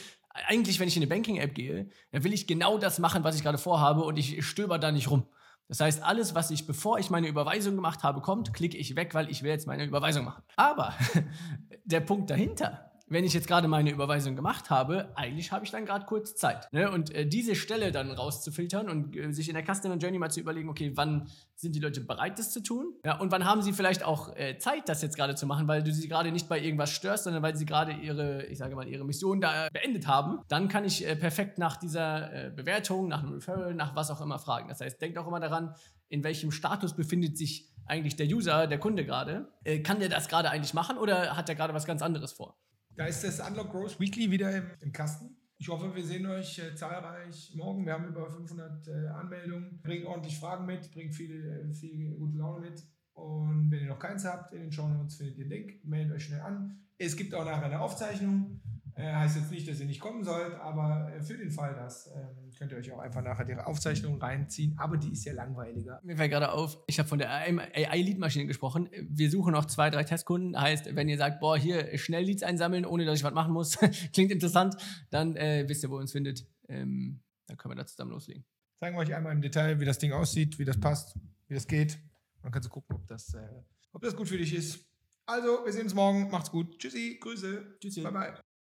eigentlich, 0.48 0.78
wenn 0.80 0.88
ich 0.88 0.96
in 0.96 1.02
eine 1.02 1.08
Banking-App 1.08 1.54
gehe, 1.54 1.88
dann 2.12 2.24
will 2.24 2.34
ich 2.34 2.46
genau 2.46 2.76
das 2.76 2.98
machen, 2.98 3.24
was 3.24 3.36
ich 3.36 3.42
gerade 3.42 3.56
vorhabe 3.56 4.02
und 4.02 4.18
ich 4.18 4.46
stöber 4.46 4.78
da 4.78 4.92
nicht 4.92 5.10
rum. 5.10 5.26
Das 5.68 5.80
heißt, 5.80 6.02
alles, 6.02 6.34
was 6.34 6.50
ich, 6.50 6.66
bevor 6.66 6.98
ich 6.98 7.08
meine 7.08 7.26
Überweisung 7.26 7.74
gemacht 7.74 8.02
habe, 8.02 8.20
kommt, 8.20 8.52
klicke 8.52 8.76
ich 8.76 8.96
weg, 8.96 9.14
weil 9.14 9.30
ich 9.30 9.42
will 9.42 9.50
jetzt 9.50 9.66
meine 9.66 9.84
Überweisung 9.84 10.26
machen. 10.26 10.42
Aber 10.56 10.92
der 11.84 12.00
Punkt 12.00 12.28
dahinter, 12.28 12.90
wenn 13.14 13.24
ich 13.24 13.32
jetzt 13.32 13.46
gerade 13.46 13.68
meine 13.68 13.90
Überweisung 13.90 14.36
gemacht 14.36 14.70
habe, 14.70 15.12
eigentlich 15.14 15.52
habe 15.52 15.64
ich 15.64 15.70
dann 15.70 15.86
gerade 15.86 16.04
kurz 16.04 16.34
Zeit. 16.34 16.70
Ne? 16.72 16.90
Und 16.90 17.14
äh, 17.14 17.26
diese 17.26 17.54
Stelle 17.54 17.92
dann 17.92 18.10
rauszufiltern 18.10 18.90
und 18.90 19.16
äh, 19.16 19.32
sich 19.32 19.48
in 19.48 19.54
der 19.54 19.64
Customer 19.64 19.96
Journey 19.96 20.18
mal 20.18 20.30
zu 20.30 20.40
überlegen, 20.40 20.68
okay, 20.68 20.92
wann 20.94 21.28
sind 21.54 21.76
die 21.76 21.80
Leute 21.80 22.00
bereit, 22.00 22.38
das 22.38 22.50
zu 22.50 22.60
tun? 22.60 22.92
Ja, 23.04 23.18
und 23.20 23.30
wann 23.30 23.44
haben 23.44 23.62
sie 23.62 23.72
vielleicht 23.72 24.04
auch 24.04 24.34
äh, 24.36 24.58
Zeit, 24.58 24.88
das 24.88 25.00
jetzt 25.00 25.16
gerade 25.16 25.36
zu 25.36 25.46
machen, 25.46 25.68
weil 25.68 25.82
du 25.82 25.92
sie 25.92 26.08
gerade 26.08 26.32
nicht 26.32 26.48
bei 26.48 26.60
irgendwas 26.60 26.90
störst, 26.90 27.24
sondern 27.24 27.42
weil 27.42 27.56
sie 27.56 27.66
gerade 27.66 27.92
ihre, 27.92 28.44
ich 28.46 28.58
sage 28.58 28.74
mal, 28.74 28.88
ihre 28.88 29.04
Mission 29.04 29.40
da 29.40 29.68
beendet 29.72 30.08
haben, 30.08 30.40
dann 30.48 30.68
kann 30.68 30.84
ich 30.84 31.06
äh, 31.06 31.14
perfekt 31.14 31.58
nach 31.58 31.76
dieser 31.76 32.32
äh, 32.32 32.50
Bewertung, 32.50 33.08
nach 33.08 33.22
einem 33.22 33.34
Referral, 33.34 33.74
nach 33.74 33.94
was 33.94 34.10
auch 34.10 34.20
immer 34.20 34.40
fragen. 34.40 34.68
Das 34.68 34.80
heißt, 34.80 35.00
denkt 35.00 35.18
auch 35.18 35.28
immer 35.28 35.40
daran, 35.40 35.74
in 36.08 36.24
welchem 36.24 36.50
Status 36.50 36.94
befindet 36.94 37.38
sich 37.38 37.70
eigentlich 37.86 38.16
der 38.16 38.26
User, 38.26 38.66
der 38.66 38.78
Kunde 38.78 39.04
gerade. 39.04 39.48
Äh, 39.62 39.80
kann 39.80 40.00
der 40.00 40.08
das 40.08 40.28
gerade 40.28 40.50
eigentlich 40.50 40.74
machen 40.74 40.98
oder 40.98 41.36
hat 41.36 41.48
er 41.48 41.54
gerade 41.54 41.74
was 41.74 41.86
ganz 41.86 42.02
anderes 42.02 42.32
vor? 42.32 42.56
Da 42.96 43.06
ist 43.06 43.24
das 43.24 43.40
Unlock 43.40 43.72
Growth 43.72 43.98
Weekly 43.98 44.30
wieder 44.30 44.52
im, 44.80 44.92
Kasten. 44.92 45.36
Ich 45.58 45.68
hoffe, 45.68 45.94
wir 45.94 46.04
sehen 46.04 46.26
euch 46.26 46.58
äh, 46.60 46.76
zahlreich 46.76 47.52
morgen. 47.56 47.84
Wir 47.84 47.94
haben 47.94 48.06
über 48.06 48.30
500 48.30 48.86
äh, 48.86 49.08
Anmeldungen. 49.08 49.80
Bringt 49.82 50.06
ordentlich 50.06 50.38
Fragen 50.38 50.66
mit, 50.66 50.92
bringt 50.92 51.14
viel, 51.14 51.44
äh, 51.44 51.72
viel 51.72 52.14
gute 52.14 52.36
Laune 52.36 52.60
mit. 52.60 52.86
Und 53.14 53.70
wenn 53.70 53.80
ihr 53.80 53.88
noch 53.88 53.98
keins 53.98 54.24
habt, 54.24 54.52
in 54.52 54.60
den 54.60 54.72
Show 54.72 54.88
Notes 54.88 55.16
findet 55.16 55.38
ihr 55.38 55.44
den 55.44 55.50
Link. 55.50 55.84
Meldet 55.84 56.16
euch 56.16 56.24
schnell 56.24 56.40
an. 56.40 56.84
Es 56.96 57.16
gibt 57.16 57.34
auch 57.34 57.44
nachher 57.44 57.64
eine 57.64 57.80
Aufzeichnung. 57.80 58.60
Äh, 58.96 59.12
heißt 59.12 59.36
jetzt 59.36 59.50
nicht, 59.50 59.68
dass 59.68 59.80
ihr 59.80 59.86
nicht 59.86 60.00
kommen 60.00 60.22
sollt, 60.22 60.54
aber 60.54 61.12
äh, 61.12 61.20
für 61.20 61.36
den 61.36 61.50
Fall, 61.50 61.74
dass 61.74 62.06
ähm, 62.14 62.50
könnt 62.56 62.70
ihr 62.70 62.78
euch 62.78 62.92
auch 62.92 63.00
einfach 63.00 63.22
nachher 63.22 63.44
die 63.44 63.56
Aufzeichnung 63.56 64.20
reinziehen. 64.20 64.78
Aber 64.78 64.96
die 64.96 65.10
ist 65.10 65.24
ja 65.24 65.32
langweiliger. 65.32 66.00
Mir 66.04 66.16
fällt 66.16 66.30
gerade 66.30 66.52
auf, 66.52 66.78
ich 66.86 66.98
habe 67.00 67.08
von 67.08 67.18
der 67.18 67.30
AI-Lead-Maschine 67.30 68.46
gesprochen. 68.46 68.88
Wir 69.08 69.30
suchen 69.30 69.52
noch 69.52 69.64
zwei, 69.64 69.90
drei 69.90 70.04
Testkunden. 70.04 70.60
Heißt, 70.60 70.94
wenn 70.94 71.08
ihr 71.08 71.18
sagt, 71.18 71.40
boah, 71.40 71.58
hier 71.58 71.98
schnell 71.98 72.24
Leads 72.24 72.44
einsammeln, 72.44 72.86
ohne 72.86 73.04
dass 73.04 73.18
ich 73.18 73.24
was 73.24 73.34
machen 73.34 73.52
muss, 73.52 73.78
klingt 74.12 74.30
interessant, 74.30 74.76
dann 75.10 75.34
äh, 75.36 75.64
wisst 75.66 75.82
ihr, 75.82 75.90
wo 75.90 75.96
ihr 75.96 76.00
uns 76.00 76.12
findet. 76.12 76.46
Ähm, 76.68 77.20
dann 77.46 77.56
können 77.56 77.72
wir 77.72 77.76
da 77.76 77.86
zusammen 77.86 78.12
loslegen. 78.12 78.44
Zeigen 78.78 78.96
wir 78.96 79.00
euch 79.00 79.14
einmal 79.14 79.32
im 79.32 79.42
Detail, 79.42 79.80
wie 79.80 79.84
das 79.84 79.98
Ding 79.98 80.12
aussieht, 80.12 80.58
wie 80.58 80.64
das 80.64 80.78
passt, 80.78 81.18
wie 81.48 81.54
das 81.54 81.66
geht. 81.66 81.98
Dann 82.42 82.52
kannst 82.52 82.68
du 82.68 82.70
gucken, 82.70 82.94
ob 82.96 83.06
das, 83.08 83.34
äh, 83.34 83.48
ob 83.92 84.02
das 84.02 84.14
gut 84.14 84.28
für 84.28 84.38
dich 84.38 84.54
ist. 84.54 84.86
Also, 85.26 85.64
wir 85.64 85.72
sehen 85.72 85.84
uns 85.84 85.94
morgen. 85.94 86.30
Macht's 86.30 86.50
gut. 86.50 86.78
Tschüssi. 86.78 87.18
Grüße. 87.20 87.78
Tschüssi. 87.80 88.02
Bye, 88.02 88.12
bye. 88.12 88.43